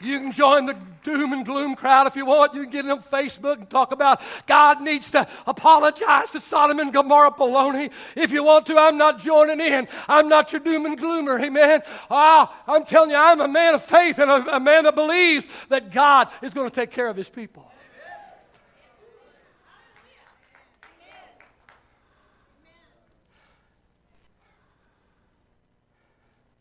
You 0.00 0.18
can 0.18 0.32
join 0.32 0.64
the 0.64 0.76
doom 1.02 1.32
and 1.32 1.44
gloom 1.44 1.76
crowd 1.76 2.06
if 2.06 2.16
you 2.16 2.24
want. 2.24 2.54
You 2.54 2.62
can 2.62 2.70
get 2.70 2.88
on 2.88 3.02
Facebook 3.02 3.58
and 3.58 3.68
talk 3.68 3.92
about 3.92 4.20
God 4.46 4.80
needs 4.80 5.10
to 5.10 5.26
apologize 5.46 6.30
to 6.30 6.40
Sodom 6.40 6.78
and 6.78 6.92
Gomorrah 6.92 7.32
baloney. 7.32 7.90
If 8.16 8.30
you 8.30 8.42
want 8.42 8.66
to, 8.66 8.78
I'm 8.78 8.96
not 8.96 9.20
joining 9.20 9.60
in. 9.60 9.88
I'm 10.08 10.28
not 10.28 10.52
your 10.52 10.60
doom 10.60 10.86
and 10.86 10.96
gloomer. 10.96 11.38
Amen. 11.38 11.82
Oh, 12.10 12.54
I'm 12.66 12.84
telling 12.84 13.10
you, 13.10 13.16
I'm 13.16 13.40
a 13.40 13.48
man 13.48 13.74
of 13.74 13.82
faith 13.82 14.18
and 14.18 14.30
a, 14.30 14.56
a 14.56 14.60
man 14.60 14.84
that 14.84 14.94
believes 14.94 15.48
that 15.68 15.90
God 15.92 16.28
is 16.40 16.54
going 16.54 16.68
to 16.68 16.74
take 16.74 16.90
care 16.90 17.08
of 17.08 17.16
his 17.16 17.28
people. 17.28 17.70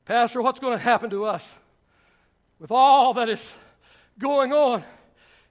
Pastor, 0.03 0.41
what's 0.41 0.59
going 0.59 0.75
to 0.75 0.83
happen 0.83 1.11
to 1.11 1.25
us? 1.25 1.47
With 2.59 2.71
all 2.71 3.13
that 3.13 3.29
is 3.29 3.55
going 4.17 4.53
on 4.53 4.83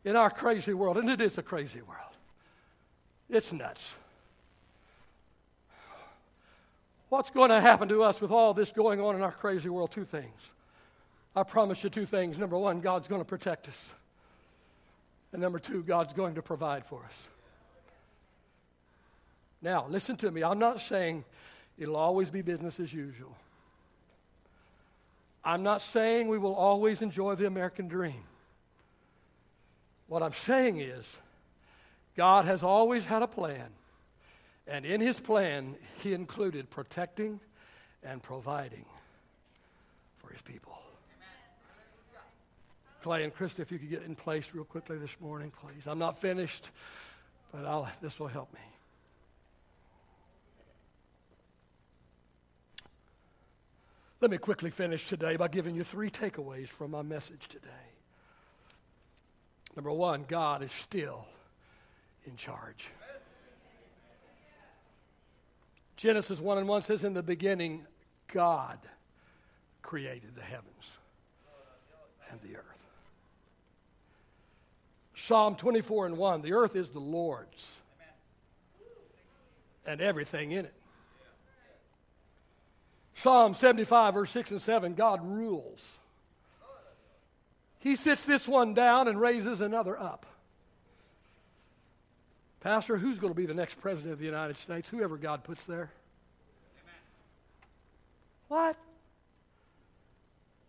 in 0.05 0.17
our 0.17 0.31
crazy 0.31 0.75
world. 0.75 0.99
And 0.99 1.09
it 1.09 1.21
is 1.21 1.39
a 1.39 1.43
crazy 1.43 1.81
world, 1.83 2.13
it's 3.29 3.53
nuts. 3.53 3.95
What's 7.09 7.31
going 7.31 7.49
to 7.49 7.61
happen 7.61 7.89
to 7.89 8.03
us 8.03 8.21
with 8.21 8.31
all 8.31 8.53
this 8.53 8.71
going 8.71 9.01
on 9.01 9.17
in 9.17 9.23
our 9.23 9.33
crazy 9.33 9.71
world? 9.71 9.91
Two 9.91 10.05
things. 10.05 10.41
I 11.35 11.43
promise 11.43 11.83
you 11.83 11.89
two 11.89 12.05
things. 12.05 12.39
Number 12.39 12.59
one, 12.59 12.81
God's 12.81 13.09
going 13.09 13.23
to 13.23 13.25
protect 13.25 13.67
us. 13.67 13.95
And 15.33 15.41
number 15.41 15.59
two, 15.59 15.83
God's 15.83 16.13
going 16.13 16.35
to 16.35 16.43
provide 16.43 16.85
for 16.85 17.03
us. 17.05 17.29
Now, 19.63 19.87
listen 19.89 20.17
to 20.17 20.31
me. 20.31 20.45
I'm 20.45 20.59
not 20.59 20.81
saying 20.81 21.25
it'll 21.79 21.97
always 21.97 22.31
be 22.31 22.43
business 22.43 22.79
as 22.79 22.93
usual. 22.93 23.35
I'm 25.45 25.63
not 25.63 25.83
saying 25.83 26.29
we 26.29 26.39
will 26.39 26.55
always 26.55 27.03
enjoy 27.03 27.35
the 27.35 27.47
American 27.47 27.89
dream. 27.89 28.23
What 30.07 30.23
I'm 30.23 30.35
saying 30.35 30.81
is, 30.81 31.05
God 32.17 32.47
has 32.47 32.63
always 32.63 33.05
had 33.05 33.23
a 33.23 33.29
plan. 33.29 33.69
And 34.67 34.85
in 34.85 35.01
his 35.01 35.19
plan, 35.21 35.77
he 36.03 36.13
included 36.13 36.69
protecting 36.69 37.41
and 38.03 38.23
providing 38.23 38.85
for 40.19 40.31
his 40.31 40.43
people. 40.43 40.79
Clay 43.03 43.25
and 43.25 43.35
Krista, 43.35 43.61
if 43.61 43.71
you 43.71 43.79
could 43.79 43.91
get 43.91 44.03
in 44.03 44.15
place 44.15 44.51
real 44.53 44.65
quickly 44.65 44.99
this 44.99 45.17
morning, 45.21 45.53
please. 45.63 45.87
I'm 45.87 45.99
not 45.99 46.19
finished, 46.21 46.71
but 47.53 47.65
I'll, 47.65 47.89
this 48.03 48.19
will 48.19 48.27
help 48.27 48.53
me. 48.53 48.61
Let 54.21 54.33
me 54.33 54.39
quickly 54.39 54.71
finish 54.71 55.09
today 55.09 55.37
by 55.37 55.47
giving 55.47 55.77
you 55.77 55.85
three 55.85 56.11
takeaways 56.11 56.69
from 56.69 56.91
my 56.91 57.03
message 57.03 57.47
today. 57.49 57.69
Number 59.77 59.93
one, 59.93 60.25
God 60.27 60.63
is 60.63 60.73
still 60.73 61.27
in 62.27 62.35
charge. 62.35 62.91
Genesis 65.97 66.41
1 66.41 66.59
and 66.59 66.69
1 66.69 66.83
says, 66.83 67.05
In 67.05 67.15
the 67.15 67.23
beginning, 67.23 67.87
God 68.33 68.79
created 69.83 70.35
the 70.35 70.43
heavens 70.43 70.91
and 72.31 72.41
the 72.41 72.57
earth. 72.57 72.65
Psalm 75.17 75.55
24 75.55 76.07
and 76.07 76.17
1 76.17 76.43
The 76.43 76.53
earth 76.53 76.75
is 76.75 76.89
the 76.89 77.01
Lord's 77.01 77.77
and 79.87 80.01
everything 80.01 80.51
in 80.51 80.67
it. 80.67 80.78
Psalm 83.19 83.57
75, 83.57 84.15
verse 84.15 84.31
6 84.31 84.53
and 84.53 84.63
7 84.63 84.95
God 84.95 85.21
rules. 85.25 85.85
He 87.81 87.97
sits 87.97 88.25
this 88.25 88.47
one 88.47 88.75
down 88.75 89.09
and 89.09 89.21
raises 89.21 89.61
another 89.61 89.99
up. 89.99 90.25
Pastor, 92.61 92.97
who's 92.97 93.19
going 93.19 93.33
to 93.33 93.37
be 93.37 93.47
the 93.47 93.55
next 93.55 93.81
president 93.81 94.13
of 94.13 94.21
the 94.21 94.25
United 94.25 94.57
States? 94.57 94.89
Whoever 94.89 95.17
God 95.17 95.43
puts 95.43 95.65
there. 95.65 95.91
Amen. 96.81 97.01
What? 98.49 98.77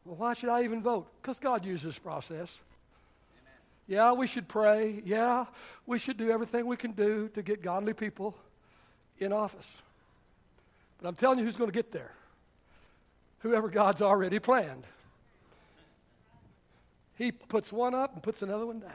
Well, 0.06 0.16
why 0.16 0.34
should 0.34 0.50
I 0.50 0.64
even 0.64 0.82
vote? 0.82 1.08
Because 1.22 1.40
God 1.40 1.64
uses 1.66 1.84
this 1.84 2.00
process. 2.00 2.58
Amen. 3.42 3.54
Yeah, 3.88 4.14
we 4.14 4.26
should 4.26 4.48
pray. 4.48 5.04
Yeah, 5.06 5.46
we 5.86 6.00
should 6.00 6.18
do 6.18 6.32
everything 6.32 6.66
we 6.66 6.78
can 6.78 6.94
do 6.94 7.30
to 7.36 7.44
get 7.44 7.62
godly 7.62 7.94
people 7.94 8.36
in 9.20 9.34
office. 9.34 9.68
But 11.00 11.10
I'm 11.10 11.16
telling 11.16 11.38
you 11.38 11.46
who's 11.46 11.58
going 11.58 11.70
to 11.70 11.76
get 11.76 11.92
there 11.92 12.12
whoever 13.40 13.70
God's 13.70 14.02
already 14.02 14.40
planned. 14.40 14.86
He 17.18 17.32
puts 17.32 17.72
one 17.72 17.94
up 17.94 18.14
and 18.14 18.24
puts 18.24 18.42
another 18.42 18.66
one 18.66 18.80
down. 18.80 18.92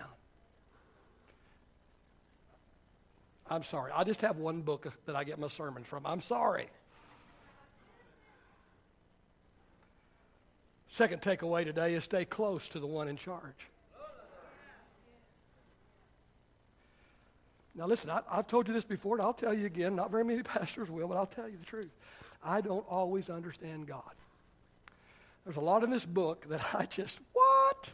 I'm 3.51 3.63
sorry. 3.63 3.93
I 3.95 4.05
just 4.05 4.23
have 4.23 4.39
one 4.39 4.63
book 4.63 4.91
that 5.05 5.15
I 5.15 5.25
get 5.25 5.39
my 5.39 5.49
sermon 5.49 5.85
from. 5.85 6.07
I'm 6.07 6.23
sorry. 6.23 6.69
Second 10.89 11.21
takeaway 11.21 11.65
today 11.65 11.95
is 11.95 12.05
stay 12.05 12.25
close 12.25 12.69
to 12.69 12.81
the 12.81 12.87
one 12.87 13.09
in 13.09 13.17
charge. 13.17 13.69
Now, 17.75 17.87
listen, 17.87 18.09
I, 18.09 18.21
have 18.31 18.47
told 18.47 18.69
you 18.69 18.75
this 18.75 18.85
before, 18.85 19.17
and 19.17 19.23
I'll 19.23 19.35
tell 19.35 19.53
you 19.53 19.67
again. 19.67 19.97
Not 19.97 20.13
very 20.13 20.25
many 20.25 20.43
pastors 20.45 20.91
will, 20.91 21.09
but 21.09 21.17
I'll 21.17 21.27
tell 21.27 21.49
you 21.49 21.59
the 21.59 21.67
truth. 21.67 21.91
I 22.43 22.61
don't 22.61 22.87
always 22.89 23.29
understand 23.29 23.87
God. 23.87 24.03
There's 25.45 25.57
a 25.57 25.61
lot 25.61 25.85
in 25.85 25.91
this 25.91 26.05
book 26.05 26.49
that 26.49 26.63
I 26.75 26.87
just, 26.87 27.19
what? 27.33 27.91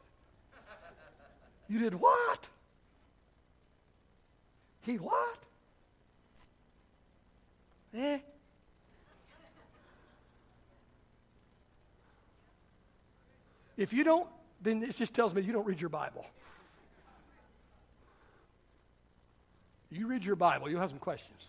You 1.69 1.79
did 1.79 1.95
what? 1.95 2.49
He 4.83 4.97
what? 4.97 5.39
Eh? 7.95 8.19
If 13.77 13.93
you 13.93 14.05
don't, 14.05 14.29
then 14.61 14.83
it 14.83 14.97
just 14.97 15.15
tells 15.15 15.35
me 15.35 15.43
you 15.43 15.53
don't 15.53 15.67
read 15.67 15.81
your 15.81 15.91
Bible. 15.91 16.27
You 19.91 20.07
read 20.07 20.25
your 20.25 20.37
Bible, 20.37 20.71
you'll 20.71 20.81
have 20.81 20.91
some 20.91 20.99
questions. 20.99 21.47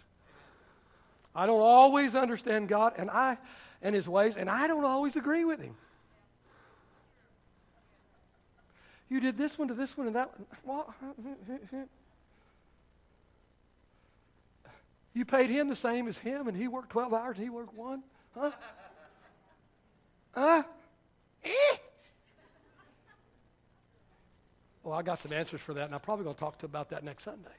I 1.36 1.46
don't 1.46 1.62
always 1.62 2.16
understand 2.16 2.68
God 2.68 2.94
and 2.98 3.10
I 3.10 3.38
and 3.82 3.96
his 3.96 4.08
ways, 4.08 4.36
and 4.36 4.50
I 4.50 4.68
don't 4.68 4.86
always 4.86 5.16
agree 5.16 5.46
with 5.46 5.60
him. 5.60 5.76
You 9.12 9.20
did 9.20 9.38
this 9.38 9.60
one 9.60 9.68
to 9.68 9.74
this 9.74 9.98
one 9.98 10.08
and 10.08 10.16
that 10.16 10.32
one. 10.64 10.86
Uh, 10.88 11.54
uh, 11.54 11.78
uh, 14.66 14.70
you 15.14 15.26
paid 15.26 15.50
him 15.50 15.68
the 15.68 15.76
same 15.76 16.08
as 16.08 16.18
him, 16.18 16.48
and 16.48 16.56
he 16.56 16.70
worked 16.70 16.92
12 16.92 17.14
hours 17.14 17.36
and 17.36 17.44
he 17.44 17.50
worked 17.50 17.74
one? 17.74 18.04
Huh? 18.34 18.52
Huh? 20.34 20.64
Eh? 21.44 21.76
Well, 24.82 24.98
I 24.98 25.02
got 25.02 25.20
some 25.20 25.34
answers 25.34 25.60
for 25.60 25.74
that, 25.74 25.84
and 25.88 25.94
I'm 25.94 26.00
probably 26.00 26.24
going 26.24 26.36
to 26.36 26.40
talk 26.40 26.58
to 26.60 26.66
about 26.66 26.90
that 26.92 27.04
next 27.04 27.24
Sunday. 27.24 27.50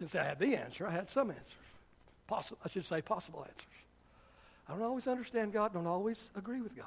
Didn't 0.00 0.10
say 0.10 0.18
I 0.18 0.24
had 0.24 0.40
the 0.40 0.56
answer, 0.56 0.88
I 0.88 0.90
had 0.90 1.08
some 1.08 1.30
answers. 1.30 1.44
Possi- 2.28 2.56
I 2.64 2.68
should 2.68 2.84
say 2.84 3.00
possible 3.00 3.46
answers. 3.48 3.64
I 4.68 4.72
don't 4.72 4.82
always 4.82 5.06
understand 5.06 5.52
God, 5.52 5.72
don't 5.72 5.86
always 5.86 6.30
agree 6.34 6.60
with 6.60 6.76
God, 6.76 6.86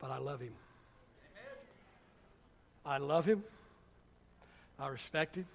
but 0.00 0.10
I 0.10 0.18
love 0.18 0.40
Him. 0.40 0.54
I 2.84 2.98
love 2.98 3.24
him. 3.24 3.42
I 4.78 4.88
respect 4.88 5.36
him. 5.36 5.46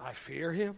I 0.00 0.12
fear 0.12 0.52
him. 0.52 0.76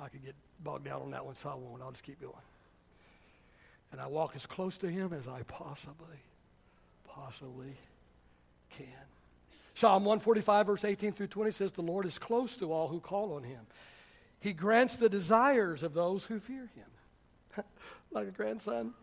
I 0.00 0.08
could 0.08 0.24
get 0.24 0.34
bogged 0.64 0.84
down 0.84 1.02
on 1.02 1.10
that 1.12 1.24
one, 1.24 1.36
so 1.36 1.50
I 1.50 1.54
won't. 1.54 1.82
I'll 1.82 1.92
just 1.92 2.02
keep 2.02 2.20
going. 2.20 2.32
And 3.92 4.00
I 4.00 4.06
walk 4.06 4.32
as 4.34 4.46
close 4.46 4.78
to 4.78 4.88
him 4.88 5.12
as 5.12 5.28
I 5.28 5.42
possibly, 5.42 6.18
possibly 7.06 7.76
can. 8.70 8.86
Psalm 9.74 10.04
145, 10.04 10.66
verse 10.66 10.84
18 10.84 11.12
through 11.12 11.26
20 11.28 11.50
says, 11.52 11.72
The 11.72 11.82
Lord 11.82 12.06
is 12.06 12.18
close 12.18 12.56
to 12.56 12.72
all 12.72 12.88
who 12.88 13.00
call 13.00 13.34
on 13.34 13.42
him. 13.42 13.60
He 14.40 14.52
grants 14.52 14.96
the 14.96 15.08
desires 15.08 15.82
of 15.82 15.94
those 15.94 16.24
who 16.24 16.40
fear 16.40 16.70
him. 16.74 17.64
like 18.10 18.28
a 18.28 18.32
grandson. 18.32 18.94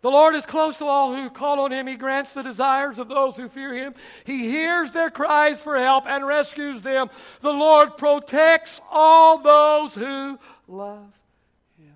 The 0.00 0.10
Lord 0.10 0.36
is 0.36 0.46
close 0.46 0.76
to 0.76 0.84
all 0.84 1.12
who 1.12 1.28
call 1.28 1.60
on 1.60 1.72
him. 1.72 1.88
He 1.88 1.96
grants 1.96 2.32
the 2.32 2.42
desires 2.42 2.98
of 2.98 3.08
those 3.08 3.36
who 3.36 3.48
fear 3.48 3.74
him. 3.74 3.94
He 4.24 4.48
hears 4.48 4.92
their 4.92 5.10
cries 5.10 5.60
for 5.60 5.76
help 5.76 6.06
and 6.06 6.24
rescues 6.24 6.82
them. 6.82 7.10
The 7.40 7.52
Lord 7.52 7.96
protects 7.96 8.80
all 8.90 9.38
those 9.38 9.94
who 9.94 10.38
love 10.68 11.12
him. 11.78 11.94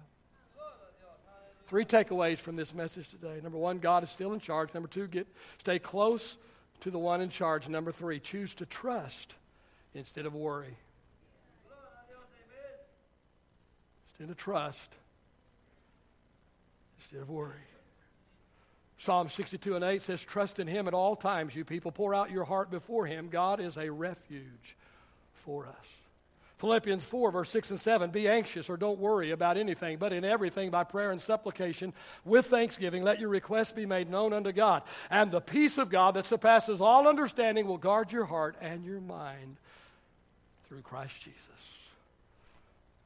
Three 1.68 1.84
takeaways 1.84 2.38
from 2.38 2.57
this 2.57 2.74
message 2.74 3.09
today. 3.09 3.38
Number 3.40 3.59
one, 3.59 3.78
God 3.78 4.03
is 4.03 4.11
still 4.11 4.32
in 4.32 4.40
charge. 4.40 4.74
Number 4.74 4.88
two, 4.88 5.07
get, 5.07 5.28
stay 5.59 5.78
close 5.78 6.36
to 6.80 6.90
the 6.90 6.98
one 6.98 7.20
in 7.20 7.30
charge. 7.30 7.68
Number 7.68 7.92
three, 7.92 8.18
choose 8.18 8.53
to 8.55 8.66
trust 8.66 9.36
instead 9.94 10.26
of 10.26 10.34
worry. 10.34 10.76
Instead 14.11 14.30
of 14.30 14.36
trust, 14.36 14.90
instead 16.98 17.22
of 17.22 17.30
worry. 17.30 17.55
Psalm 19.03 19.28
62 19.28 19.74
and 19.74 19.84
8 19.84 20.00
says, 20.00 20.22
Trust 20.22 20.61
in 20.61 20.68
him 20.68 20.86
at 20.86 20.94
all 20.94 21.16
times, 21.16 21.57
you 21.57 21.64
people. 21.64 21.90
Pour 21.90 22.14
out 22.14 22.30
your 22.30 22.44
heart 22.44 22.70
before 22.70 23.05
him. 23.05 23.28
God 23.28 23.59
is 23.59 23.76
a 23.76 23.90
refuge 23.90 24.76
for 25.44 25.66
us. 25.66 25.86
Philippians 26.59 27.05
4, 27.05 27.32
verse 27.32 27.50
6 27.50 27.70
and 27.70 27.80
7 27.80 28.11
Be 28.12 28.28
anxious 28.28 28.70
or 28.70 28.76
don't 28.76 29.00
worry 29.00 29.32
about 29.32 29.57
anything, 29.57 29.98
but 29.98 30.12
in 30.12 30.24
everything 30.24 30.70
by 30.70 30.84
prayer 30.84 31.11
and 31.11 31.20
supplication 31.20 31.92
with 32.24 32.46
thanksgiving, 32.46 33.03
let 33.03 33.18
your 33.18 33.30
requests 33.30 33.72
be 33.72 33.86
made 33.86 34.09
known 34.09 34.32
unto 34.32 34.53
God. 34.53 34.84
And 35.11 35.32
the 35.32 35.40
peace 35.40 35.78
of 35.78 35.90
God 35.90 36.14
that 36.14 36.26
surpasses 36.26 36.80
all 36.80 37.09
understanding 37.09 37.66
will 37.66 37.78
guard 37.78 38.12
your 38.12 38.26
heart 38.26 38.55
and 38.61 38.84
your 38.84 39.00
mind 39.00 39.57
through 40.68 40.82
Christ 40.82 41.20
Jesus. 41.20 41.81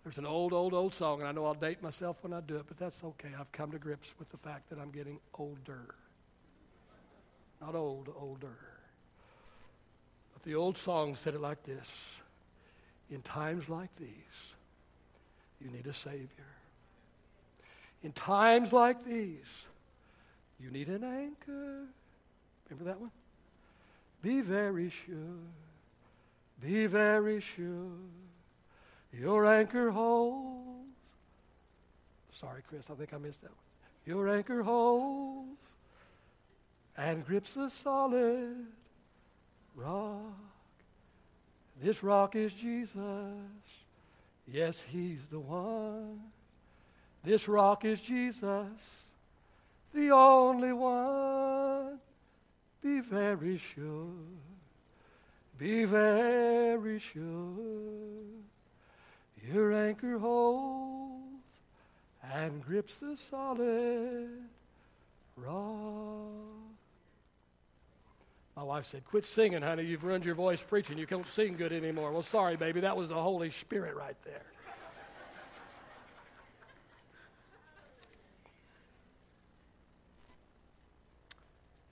There's 0.06 0.18
an 0.18 0.26
old, 0.26 0.52
old, 0.52 0.72
old 0.72 0.94
song, 0.94 1.18
and 1.18 1.28
I 1.28 1.32
know 1.32 1.46
I'll 1.46 1.54
date 1.54 1.82
myself 1.82 2.18
when 2.20 2.32
I 2.32 2.40
do 2.40 2.54
it, 2.58 2.66
but 2.68 2.78
that's 2.78 3.02
okay. 3.02 3.30
I've 3.36 3.50
come 3.50 3.72
to 3.72 3.78
grips 3.80 4.14
with 4.20 4.30
the 4.30 4.36
fact 4.36 4.70
that 4.70 4.78
I'm 4.78 4.92
getting 4.92 5.18
older. 5.36 5.96
Not 7.60 7.74
old, 7.74 8.14
older. 8.16 8.56
But 10.32 10.44
the 10.44 10.54
old 10.54 10.76
song 10.76 11.16
said 11.16 11.34
it 11.34 11.40
like 11.40 11.64
this 11.64 11.90
In 13.10 13.20
times 13.22 13.68
like 13.68 13.90
these, 13.96 14.54
you 15.60 15.72
need 15.72 15.88
a 15.88 15.92
Savior. 15.92 16.54
In 18.04 18.12
times 18.12 18.72
like 18.72 19.04
these, 19.04 19.66
you 20.60 20.70
need 20.70 20.86
an 20.86 21.02
anchor. 21.02 21.80
Remember 22.70 22.92
that 22.92 23.00
one? 23.00 23.10
Be 24.22 24.40
very 24.40 24.88
sure. 24.88 25.42
Be 26.62 26.86
very 26.86 27.40
sure 27.40 27.90
your 29.18 29.46
anchor 29.46 29.90
holds. 29.90 30.56
Sorry, 32.32 32.62
Chris, 32.68 32.84
I 32.90 32.94
think 32.94 33.14
I 33.14 33.18
missed 33.18 33.42
that 33.42 33.50
one. 33.50 33.58
Your 34.04 34.28
anchor 34.28 34.62
holds 34.62 35.60
and 36.96 37.24
grips 37.26 37.56
a 37.56 37.70
solid 37.70 38.66
rock. 39.74 40.20
This 41.82 42.02
rock 42.02 42.36
is 42.36 42.52
Jesus. 42.52 42.92
Yes, 44.46 44.82
He's 44.88 45.26
the 45.30 45.40
one. 45.40 46.20
This 47.24 47.48
rock 47.48 47.84
is 47.84 48.00
Jesus, 48.00 48.68
the 49.92 50.10
only 50.10 50.72
one. 50.72 51.98
Be 52.82 53.00
very 53.00 53.58
sure. 53.58 54.12
Be 55.58 55.84
very 55.84 57.00
sure. 57.00 58.36
Your 59.52 59.72
anchor 59.72 60.18
holds 60.18 61.22
and 62.34 62.64
grips 62.64 62.96
the 62.96 63.16
solid 63.16 64.28
rock. 65.36 66.32
My 68.56 68.62
wife 68.62 68.86
said, 68.86 69.04
Quit 69.04 69.26
singing, 69.26 69.62
honey. 69.62 69.84
You've 69.84 70.02
ruined 70.02 70.24
your 70.24 70.34
voice 70.34 70.62
preaching. 70.62 70.98
You 70.98 71.06
can't 71.06 71.28
sing 71.28 71.56
good 71.56 71.72
anymore. 71.72 72.10
Well, 72.10 72.22
sorry, 72.22 72.56
baby. 72.56 72.80
That 72.80 72.96
was 72.96 73.10
the 73.10 73.14
Holy 73.14 73.50
Spirit 73.50 73.94
right 73.94 74.16
there. 74.24 74.42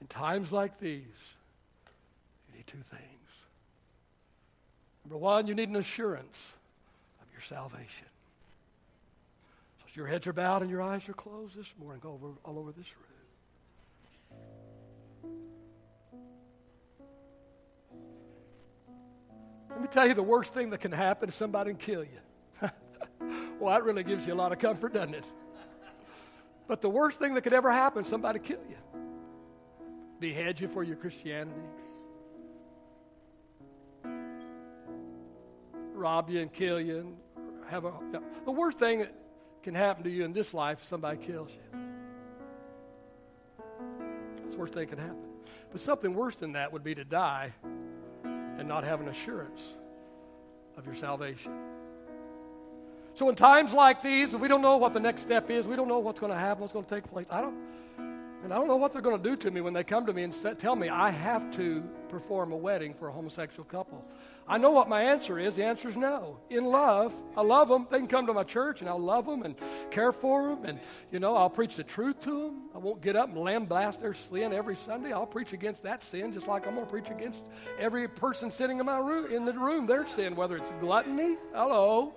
In 0.01 0.07
times 0.09 0.51
like 0.51 0.81
these, 0.81 1.03
you 2.49 2.57
need 2.57 2.67
two 2.67 2.83
things. 2.91 3.03
Number 5.05 5.19
one, 5.19 5.47
you 5.47 5.55
need 5.55 5.69
an 5.69 5.77
assurance 5.77 6.55
your 7.35 7.43
salvation. 7.43 8.07
So 9.78 9.85
as 9.91 9.97
your 9.97 10.07
heads 10.07 10.26
are 10.26 10.32
bowed 10.32 10.62
and 10.62 10.70
your 10.70 10.80
eyes 10.80 11.07
are 11.09 11.14
closed 11.14 11.57
this 11.59 11.74
morning, 11.78 12.01
go 12.01 12.12
over 12.12 12.28
all 12.45 12.59
over 12.59 12.72
this 12.72 12.87
room. 12.97 13.14
Let 19.70 19.80
me 19.82 19.89
tell 19.89 20.07
you 20.07 20.14
the 20.14 20.22
worst 20.22 20.55
thing 20.55 20.70
that 20.70 20.78
can 20.78 20.93
happen 20.93 21.28
is 21.28 21.35
somebody 21.35 21.70
can 21.70 21.78
kill 21.78 22.05
you. 22.05 22.20
well, 23.59 23.74
that 23.74 23.82
really 23.82 24.05
gives 24.05 24.24
you 24.26 24.32
a 24.32 24.37
lot 24.37 24.53
of 24.53 24.59
comfort, 24.61 24.95
doesn't 24.95 25.16
it? 25.16 25.24
But 26.68 26.80
the 26.80 26.89
worst 26.89 27.18
thing 27.18 27.35
that 27.35 27.43
could 27.43 27.53
ever 27.53 27.70
happen, 27.70 28.05
somebody 28.05 28.39
kill 28.39 28.61
you. 28.70 28.76
Behead 30.20 30.61
you 30.61 30.68
for 30.68 30.85
your 30.85 30.97
Christianity. 30.97 31.61
Rob 35.93 36.30
you 36.30 36.41
and 36.41 36.53
kill 36.53 36.80
you 36.80 36.99
and 36.99 37.16
have 37.75 37.85
a. 37.85 37.93
The 38.45 38.53
worst 38.53 38.79
thing 38.79 39.01
that 39.01 39.12
can 39.62 39.75
happen 39.75 40.05
to 40.05 40.11
you 40.11 40.25
in 40.25 40.33
this 40.33 40.55
life 40.55 40.83
is 40.83 40.89
somebody 40.89 41.18
kills 41.18 41.51
you. 41.51 41.81
That's 44.43 44.55
the 44.55 44.61
worst 44.61 44.75
thing 44.75 44.87
that 44.87 44.97
can 44.97 45.05
happen. 45.05 45.22
But 45.72 45.81
something 45.81 46.14
worse 46.14 46.37
than 46.37 46.53
that 46.53 46.72
would 46.72 46.85
be 46.85 46.95
to 46.95 47.05
die 47.05 47.53
and 48.22 48.68
not 48.68 48.85
have 48.85 49.01
an 49.01 49.09
assurance 49.09 49.61
of 50.77 50.87
your 50.87 50.95
salvation. 50.95 51.53
So, 53.14 53.29
in 53.29 53.35
times 53.35 53.72
like 53.72 54.03
these, 54.03 54.35
we 54.35 54.49
don't 54.49 54.62
know 54.62 54.77
what 54.77 54.93
the 54.93 55.01
next 55.01 55.22
step 55.22 55.51
is. 55.51 55.66
We 55.66 55.77
don't 55.77 55.89
know 55.89 55.99
what's 55.99 56.20
going 56.20 56.33
to 56.33 56.39
happen, 56.39 56.62
what's 56.62 56.72
going 56.72 56.85
to 56.85 56.95
take 56.95 57.11
place. 57.11 57.27
I 57.31 57.41
don't, 57.41 57.57
and 58.45 58.53
I 58.53 58.57
don't 58.57 58.69
know 58.69 58.77
what 58.77 58.93
they're 58.93 59.01
going 59.01 59.17
to 59.17 59.31
do 59.31 59.37
to 59.37 59.51
me 59.51 59.63
when 59.63 59.73
they 59.73 59.83
come 59.83 60.05
to 60.05 60.13
me 60.13 60.23
and 60.23 60.59
tell 60.59 60.77
me 60.77 60.91
I 60.91 61.11
have 61.11 61.51
to 61.57 61.83
perform 62.11 62.53
a 62.53 62.57
wedding 62.57 62.93
for 62.93 63.09
a 63.09 63.13
homosexual 63.13 63.65
couple. 63.65 64.07
I 64.47 64.59
know 64.59 64.71
what 64.71 64.87
my 64.87 65.03
answer 65.03 65.39
is. 65.39 65.57
The 65.57 65.65
answer 65.65 65.89
is 65.89 65.97
no. 65.97 66.39
In 66.51 66.67
love, 66.67 67.19
I 67.39 67.41
love 67.41 67.69
them. 67.69 67.89
They 67.91 67.97
can 67.97 68.07
come 68.07 68.27
to 68.27 68.35
my 68.35 68.45
church 68.45 68.83
and 68.83 68.91
I'll 68.91 68.99
love 68.99 69.25
them 69.25 69.45
and 69.45 69.57
care 69.91 70.13
for 70.13 70.51
them. 70.51 70.67
And, 70.67 70.81
you 71.11 71.21
know, 71.21 71.35
I'll 71.35 71.49
preach 71.49 71.77
the 71.77 71.85
truth 71.85 72.21
to 72.25 72.43
them. 72.43 72.63
I 72.75 72.79
won't 72.79 73.01
get 73.01 73.17
up 73.17 73.31
and 73.31 73.39
lambaste 73.39 74.03
their 74.03 74.13
sin 74.13 74.53
every 74.53 74.77
Sunday. 74.77 75.13
I'll 75.13 75.25
preach 75.25 75.55
against 75.55 75.83
that 75.85 76.03
sin 76.03 76.31
just 76.31 76.47
like 76.47 76.67
I'm 76.67 76.75
going 76.75 76.85
to 76.85 76.93
preach 76.93 77.09
against 77.09 77.43
every 77.79 78.07
person 78.07 78.51
sitting 78.51 78.79
in 78.79 78.85
my 78.85 78.99
room, 78.99 79.33
in 79.33 79.47
the 79.47 79.55
room, 79.55 79.87
their 79.87 80.05
sin, 80.05 80.37
whether 80.37 80.59
it's 80.59 80.71
gluttony, 80.81 81.39
hello, 81.55 82.13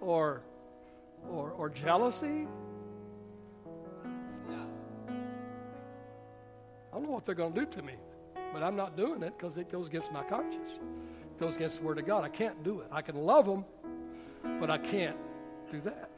or, 0.00 0.42
or, 1.30 1.52
or 1.52 1.70
jealousy. 1.70 2.48
Don't 6.98 7.06
know 7.06 7.14
what 7.14 7.24
they're 7.24 7.34
going 7.34 7.52
to 7.52 7.60
do 7.60 7.66
to 7.66 7.82
me. 7.82 7.94
But 8.52 8.62
I'm 8.62 8.76
not 8.76 8.96
doing 8.96 9.22
it 9.22 9.36
because 9.38 9.56
it 9.56 9.70
goes 9.70 9.86
against 9.86 10.12
my 10.12 10.22
conscience. 10.24 10.70
It 10.72 11.40
goes 11.40 11.56
against 11.56 11.78
the 11.78 11.84
Word 11.84 11.98
of 11.98 12.06
God. 12.06 12.24
I 12.24 12.28
can't 12.28 12.62
do 12.64 12.80
it. 12.80 12.88
I 12.90 13.02
can 13.02 13.16
love 13.16 13.46
them, 13.46 13.64
but 14.58 14.70
I 14.70 14.78
can't 14.78 15.16
do 15.70 15.80
that. 15.82 16.10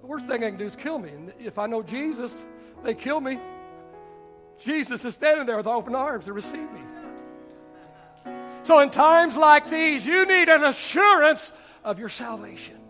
The 0.00 0.06
worst 0.06 0.26
thing 0.26 0.42
I 0.42 0.50
can 0.50 0.58
do 0.58 0.64
is 0.64 0.74
kill 0.74 0.98
me. 0.98 1.10
And 1.10 1.32
if 1.38 1.58
I 1.58 1.66
know 1.66 1.82
Jesus, 1.82 2.34
they 2.82 2.94
kill 2.94 3.20
me. 3.20 3.38
Jesus 4.58 5.04
is 5.04 5.14
standing 5.14 5.46
there 5.46 5.58
with 5.58 5.66
open 5.66 5.94
arms 5.94 6.24
to 6.24 6.32
receive 6.32 6.70
me. 6.72 6.80
So, 8.62 8.80
in 8.80 8.90
times 8.90 9.36
like 9.36 9.70
these, 9.70 10.04
you 10.04 10.26
need 10.26 10.48
an 10.48 10.64
assurance 10.64 11.52
of 11.84 12.00
your 12.00 12.08
salvation. 12.08 12.80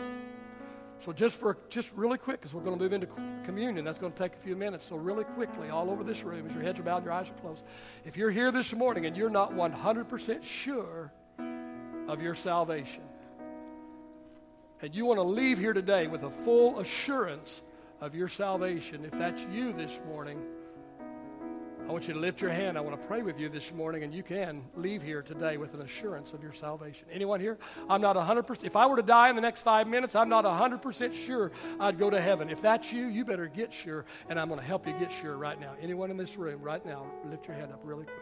So 1.07 1.13
just 1.13 1.39
for 1.39 1.57
just 1.71 1.93
really 1.93 2.19
quick, 2.19 2.41
because 2.41 2.53
we're 2.53 2.63
going 2.63 2.77
to 2.77 2.83
move 2.83 2.93
into 2.93 3.07
communion, 3.45 3.85
that's 3.85 4.01
going 4.01 4.11
to 4.11 4.19
take 4.19 4.35
a 4.35 4.39
few 4.39 4.57
minutes. 4.57 4.87
So 4.87 4.97
really 4.97 5.23
quickly, 5.23 5.71
all 5.71 5.89
over 5.89 6.03
this 6.03 6.25
room, 6.25 6.49
as 6.49 6.53
your 6.53 6.65
heads 6.65 6.81
are 6.81 6.83
bowed 6.83 6.97
and 6.97 7.05
your 7.05 7.15
eyes 7.15 7.31
are 7.31 7.35
closed, 7.35 7.63
if 8.05 8.17
you're 8.17 8.33
here 8.33 8.51
this 8.51 8.75
morning 8.75 9.07
and 9.07 9.17
you're 9.17 9.31
not 9.31 9.53
100% 9.53 10.43
sure 10.43 11.13
of 12.09 12.21
your 12.21 12.35
salvation, 12.35 13.05
and 14.83 14.97
you 14.97 15.05
want 15.05 15.19
to 15.19 15.23
leave 15.23 15.61
here 15.61 15.73
today 15.73 16.09
with 16.09 16.25
a 16.25 16.31
full 16.31 16.81
assurance 16.81 17.63
of 18.01 18.17
your 18.17 18.27
salvation, 18.27 19.05
if 19.05 19.13
that's 19.13 19.47
you 19.53 19.73
this 19.73 20.01
morning, 20.09 20.43
I 21.87 21.93
want 21.93 22.09
you 22.09 22.15
to 22.15 22.21
lift 22.21 22.41
your 22.41 22.51
hand. 22.51 22.77
I 22.77 22.81
want 22.81 23.01
to 23.01 23.07
pray 23.07 23.23
with 23.23 23.39
you 23.39 23.49
this 23.49 23.73
morning, 23.73 24.03
and 24.03 24.13
you 24.13 24.25
can 24.25 24.65
leave 24.75 25.03
here 25.03 25.23
today 25.23 25.57
with 25.57 25.73
an 25.73 25.83
assurance 25.83 26.33
of 26.33 26.43
your 26.43 26.53
salvation. 26.53 27.07
Anyone 27.13 27.39
here? 27.39 27.59
I'm 27.89 28.01
not 28.01 28.17
100%. 28.17 28.65
If 28.65 28.75
I 28.75 28.87
were 28.87 28.97
to 28.97 29.03
die 29.03 29.31
in 29.31 29.37
the 29.37 29.43
next 29.43 29.63
five 29.63 29.87
minutes, 29.87 30.17
I'm 30.17 30.29
not 30.29 30.45
100% 30.45 31.15
sure 31.15 31.53
I'd 31.79 31.97
go 31.97 32.11
to 32.11 32.21
heaven. 32.21 32.51
If 32.51 32.61
that's 32.61 32.91
you, 32.91 33.07
you 33.07 33.25
better 33.25 33.47
get 33.47 33.73
sure, 33.73 34.05
and 34.29 34.39
I'm 34.39 34.49
going 34.49 34.59
to 34.59 34.67
help 34.67 34.85
you 34.85 34.95
get 34.99 35.13
sure 35.13 35.37
right 35.37 35.61
now. 35.61 35.75
Anyone 35.81 36.11
in 36.11 36.17
this 36.17 36.37
room 36.37 36.61
right 36.61 36.85
now, 36.85 37.07
lift 37.31 37.47
your 37.47 37.57
hand 37.57 37.73
up 37.73 37.81
really 37.85 38.05
quick. 38.05 38.17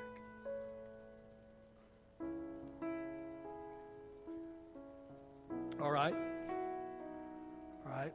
All 5.80 5.90
right? 5.90 6.14
All 7.86 7.92
right? 7.92 8.12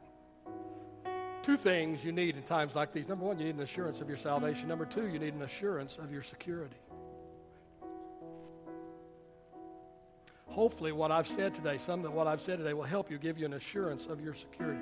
Two 1.50 1.56
things 1.56 2.04
you 2.04 2.12
need 2.12 2.36
in 2.36 2.44
times 2.44 2.76
like 2.76 2.92
these. 2.92 3.08
Number 3.08 3.24
one, 3.24 3.36
you 3.36 3.44
need 3.44 3.56
an 3.56 3.62
assurance 3.62 4.00
of 4.00 4.06
your 4.06 4.16
salvation. 4.16 4.68
Number 4.68 4.86
two, 4.86 5.08
you 5.08 5.18
need 5.18 5.34
an 5.34 5.42
assurance 5.42 5.98
of 5.98 6.12
your 6.12 6.22
security. 6.22 6.76
Hopefully, 10.46 10.92
what 10.92 11.10
I've 11.10 11.26
said 11.26 11.52
today, 11.52 11.76
some 11.76 12.04
of 12.04 12.12
what 12.12 12.28
I've 12.28 12.40
said 12.40 12.58
today 12.58 12.72
will 12.72 12.84
help 12.84 13.10
you 13.10 13.18
give 13.18 13.36
you 13.36 13.46
an 13.46 13.54
assurance 13.54 14.06
of 14.06 14.20
your 14.20 14.32
security. 14.32 14.78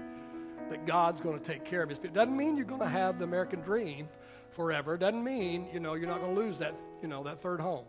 That 0.68 0.84
God's 0.84 1.22
going 1.22 1.38
to 1.38 1.42
take 1.42 1.64
care 1.64 1.82
of 1.82 1.88
his 1.88 1.98
people. 1.98 2.14
Doesn't 2.14 2.36
mean 2.36 2.58
you're 2.58 2.66
going 2.66 2.82
to 2.82 2.86
have 2.86 3.18
the 3.18 3.24
American 3.24 3.62
dream 3.62 4.06
forever. 4.50 4.98
Doesn't 4.98 5.24
mean, 5.24 5.68
you 5.72 5.80
know, 5.80 5.94
you're 5.94 6.06
not 6.06 6.20
going 6.20 6.34
to 6.34 6.38
lose 6.38 6.58
that, 6.58 6.74
you 7.00 7.08
know, 7.08 7.22
that 7.24 7.40
third 7.40 7.60
home. 7.60 7.86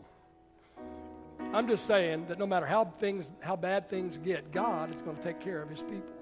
I'm 1.52 1.68
just 1.68 1.86
saying 1.86 2.28
that 2.30 2.40
no 2.40 2.48
matter 2.48 2.66
how 2.66 2.86
things, 2.86 3.30
how 3.42 3.58
bad 3.58 3.90
things 3.90 4.16
get, 4.16 4.54
God 4.54 4.96
is 4.96 5.02
going 5.02 5.18
to 5.18 5.22
take 5.22 5.42
care 5.42 5.62
of 5.62 5.70
his 5.70 5.82
people. 5.82 6.14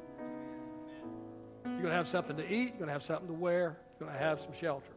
You're 1.78 1.84
going 1.84 1.91
to 1.91 1.97
have 1.97 2.07
something 2.07 2.36
to 2.38 2.43
eat. 2.43 2.69
You're 2.69 2.78
going 2.80 2.88
to 2.88 2.93
have 2.93 3.03
something 3.03 3.28
to 3.28 3.34
wear. 3.34 3.78
You're 3.99 4.09
going 4.09 4.19
to 4.19 4.25
have 4.25 4.41
some 4.41 4.51
shelter. 4.51 4.89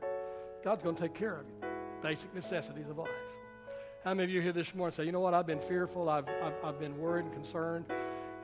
God's 0.64 0.82
going 0.82 0.96
to 0.96 1.02
take 1.02 1.12
care 1.12 1.36
of 1.36 1.44
you. 1.46 1.68
Basic 2.02 2.34
necessities 2.34 2.88
of 2.88 2.96
life. 2.96 3.10
How 4.02 4.14
many 4.14 4.24
of 4.24 4.30
you 4.30 4.40
here 4.40 4.54
this 4.54 4.74
morning 4.74 4.94
say, 4.94 5.04
you 5.04 5.12
know 5.12 5.20
what, 5.20 5.34
I've 5.34 5.46
been 5.46 5.60
fearful, 5.60 6.08
I've, 6.08 6.26
I've, 6.42 6.54
I've 6.64 6.80
been 6.80 6.96
worried 6.96 7.26
and 7.26 7.34
concerned, 7.34 7.84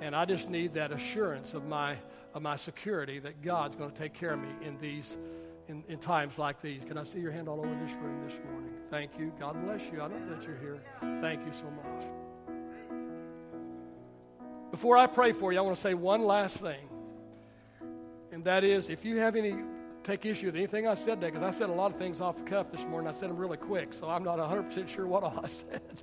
and 0.03 0.15
I 0.15 0.27
just 0.27 0.51
need 0.51 0.75
that 0.75 0.93
assurance 0.93 1.55
of 1.55 1.65
my, 1.65 1.97
of 2.35 2.43
my 2.43 2.57
security 2.57 3.21
that 3.21 3.41
God's 3.41 3.75
going 3.75 3.91
to 3.91 3.97
take 3.97 4.13
care 4.13 4.35
of 4.35 4.41
me 4.41 4.51
in 4.63 4.77
these 4.81 5.17
in, 5.69 5.83
in 5.89 5.99
times 5.99 6.37
like 6.37 6.61
these. 6.61 6.85
Can 6.85 6.99
I 6.99 7.05
see 7.05 7.21
your 7.21 7.33
hand 7.33 7.49
all 7.49 7.59
over 7.59 7.75
this 7.75 7.93
room 7.93 8.21
this 8.29 8.39
morning? 8.51 8.71
Thank 8.91 9.19
you. 9.19 9.33
God 9.41 9.65
bless 9.65 9.91
you. 9.91 10.03
I 10.03 10.09
know 10.09 10.37
that 10.37 10.47
you're 10.47 10.59
here. 10.59 10.83
Thank 11.23 11.47
you 11.47 11.55
so 11.55 11.65
much. 11.71 12.07
Before 14.71 14.99
I 14.99 15.07
pray 15.07 15.33
for 15.33 15.55
you, 15.55 15.59
I 15.59 15.63
want 15.63 15.75
to 15.75 15.81
say 15.81 15.95
one 15.95 16.21
last 16.21 16.59
thing. 16.59 16.87
And 18.37 18.45
that 18.45 18.65
is 18.65 18.91
if 18.91 19.03
you 19.03 19.17
have 19.17 19.35
any, 19.35 19.57
take 20.05 20.27
issue 20.27 20.45
with 20.45 20.57
anything 20.57 20.87
I 20.87 20.93
said 20.93 21.23
today, 21.23 21.31
because 21.31 21.43
I 21.43 21.59
said 21.59 21.71
a 21.71 21.73
lot 21.73 21.91
of 21.91 21.97
things 21.97 22.21
off 22.21 22.37
the 22.37 22.43
cuff 22.43 22.71
this 22.71 22.85
morning. 22.85 23.09
I 23.09 23.13
said 23.13 23.31
them 23.31 23.39
really 23.39 23.57
quick, 23.57 23.95
so 23.95 24.11
I'm 24.11 24.23
not 24.23 24.37
100% 24.39 24.87
sure 24.87 25.07
what 25.07 25.25
I 25.25 25.47
said. 25.49 26.03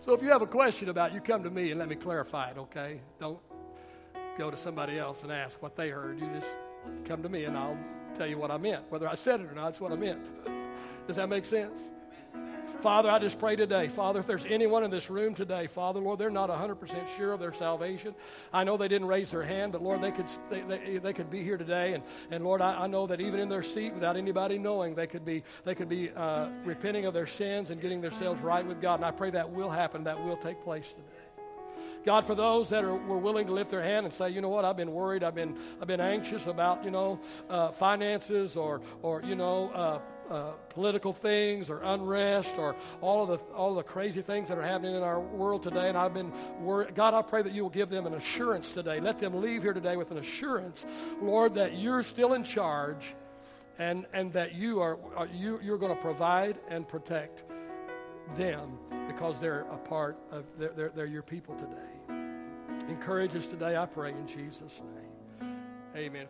so 0.00 0.12
if 0.12 0.20
you 0.20 0.28
have 0.28 0.42
a 0.42 0.46
question 0.46 0.90
about 0.90 1.12
it, 1.12 1.14
you 1.14 1.22
come 1.22 1.42
to 1.44 1.48
me 1.48 1.70
and 1.70 1.80
let 1.80 1.88
me 1.88 1.94
clarify 1.94 2.50
it, 2.50 2.58
okay? 2.58 3.00
Don't 3.18 3.38
go 4.36 4.50
to 4.50 4.56
somebody 4.58 4.98
else 4.98 5.22
and 5.22 5.32
ask 5.32 5.62
what 5.62 5.76
they 5.76 5.88
heard. 5.88 6.20
You 6.20 6.28
just 6.34 6.54
come 7.06 7.22
to 7.22 7.28
me 7.30 7.44
and 7.44 7.56
I'll 7.56 7.78
tell 8.18 8.26
you 8.26 8.36
what 8.36 8.50
I 8.50 8.58
meant. 8.58 8.84
Whether 8.90 9.08
I 9.08 9.14
said 9.14 9.40
it 9.40 9.46
or 9.50 9.54
not, 9.54 9.64
that's 9.64 9.80
what 9.80 9.92
I 9.92 9.96
meant. 9.96 10.20
Does 11.06 11.16
that 11.16 11.30
make 11.30 11.46
sense? 11.46 11.80
Father, 12.80 13.10
I 13.10 13.18
just 13.18 13.38
pray 13.38 13.56
today. 13.56 13.88
Father, 13.88 14.20
if 14.20 14.26
there's 14.26 14.44
anyone 14.44 14.84
in 14.84 14.90
this 14.90 15.08
room 15.08 15.34
today, 15.34 15.66
Father, 15.66 15.98
Lord, 15.98 16.18
they're 16.18 16.30
not 16.30 16.50
100% 16.50 17.16
sure 17.16 17.32
of 17.32 17.40
their 17.40 17.52
salvation. 17.52 18.14
I 18.52 18.64
know 18.64 18.76
they 18.76 18.88
didn't 18.88 19.08
raise 19.08 19.30
their 19.30 19.42
hand, 19.42 19.72
but 19.72 19.82
Lord, 19.82 20.02
they 20.02 20.12
could, 20.12 20.26
they, 20.50 20.60
they, 20.60 20.98
they 20.98 21.12
could 21.12 21.30
be 21.30 21.42
here 21.42 21.56
today. 21.56 21.94
And, 21.94 22.04
and 22.30 22.44
Lord, 22.44 22.60
I, 22.60 22.84
I, 22.84 22.86
know 22.86 23.06
that 23.06 23.20
even 23.20 23.40
in 23.40 23.48
their 23.48 23.62
seat, 23.62 23.94
without 23.94 24.16
anybody 24.16 24.58
knowing, 24.58 24.94
they 24.94 25.06
could 25.06 25.24
be, 25.24 25.42
they 25.64 25.74
could 25.74 25.88
be 25.88 26.10
uh, 26.10 26.48
repenting 26.64 27.06
of 27.06 27.14
their 27.14 27.26
sins 27.26 27.70
and 27.70 27.80
getting 27.80 28.00
themselves 28.00 28.40
right 28.42 28.64
with 28.64 28.80
God. 28.80 28.96
And 28.96 29.04
I 29.04 29.10
pray 29.10 29.30
that 29.30 29.50
will 29.50 29.70
happen, 29.70 30.04
that 30.04 30.22
will 30.22 30.36
take 30.36 30.62
place 30.62 30.88
today. 30.88 31.26
God, 32.06 32.24
for 32.24 32.36
those 32.36 32.68
that 32.68 32.84
are, 32.84 32.94
were 32.94 33.18
willing 33.18 33.48
to 33.48 33.52
lift 33.52 33.70
their 33.70 33.82
hand 33.82 34.06
and 34.06 34.14
say, 34.14 34.30
you 34.30 34.40
know 34.40 34.48
what, 34.48 34.64
I've 34.64 34.76
been 34.76 34.92
worried, 34.92 35.24
I've 35.24 35.34
been, 35.34 35.58
I've 35.80 35.88
been 35.88 36.00
anxious 36.00 36.46
about, 36.46 36.84
you 36.84 36.92
know, 36.92 37.18
uh, 37.50 37.72
finances 37.72 38.54
or, 38.54 38.80
or 39.02 39.22
you 39.22 39.34
know, 39.34 39.70
uh, 39.70 40.00
uh, 40.30 40.52
political 40.70 41.12
things 41.12 41.70
or 41.70 41.80
unrest 41.82 42.54
or 42.58 42.74
all 43.00 43.22
of 43.22 43.28
the 43.28 43.54
all 43.54 43.70
of 43.70 43.76
the 43.76 43.82
crazy 43.82 44.22
things 44.22 44.48
that 44.48 44.58
are 44.58 44.62
happening 44.62 44.94
in 44.94 45.02
our 45.02 45.20
world 45.20 45.62
today. 45.62 45.88
And 45.88 45.96
I've 45.96 46.14
been 46.14 46.32
worried. 46.60 46.94
God, 46.94 47.14
I 47.14 47.22
pray 47.22 47.42
that 47.42 47.52
you 47.52 47.62
will 47.62 47.70
give 47.70 47.90
them 47.90 48.06
an 48.06 48.14
assurance 48.14 48.72
today. 48.72 49.00
Let 49.00 49.18
them 49.18 49.40
leave 49.40 49.62
here 49.62 49.72
today 49.72 49.96
with 49.96 50.10
an 50.10 50.18
assurance, 50.18 50.84
Lord, 51.20 51.54
that 51.54 51.78
you're 51.78 52.02
still 52.02 52.34
in 52.34 52.44
charge, 52.44 53.14
and 53.78 54.06
and 54.12 54.32
that 54.32 54.54
you 54.54 54.80
are, 54.80 54.98
are 55.16 55.28
you 55.28 55.60
you're 55.62 55.78
going 55.78 55.94
to 55.94 56.02
provide 56.02 56.58
and 56.68 56.86
protect 56.86 57.44
them 58.36 58.78
because 59.06 59.40
they're 59.40 59.66
a 59.72 59.78
part 59.78 60.18
of 60.30 60.44
they're, 60.58 60.72
they're, 60.76 60.92
they're 60.94 61.06
your 61.06 61.22
people 61.22 61.54
today. 61.54 62.22
Encourage 62.88 63.34
us 63.34 63.46
today, 63.46 63.76
I 63.76 63.86
pray 63.86 64.10
in 64.10 64.26
Jesus' 64.26 64.80
name. 65.40 65.56
Amen. 65.96 66.26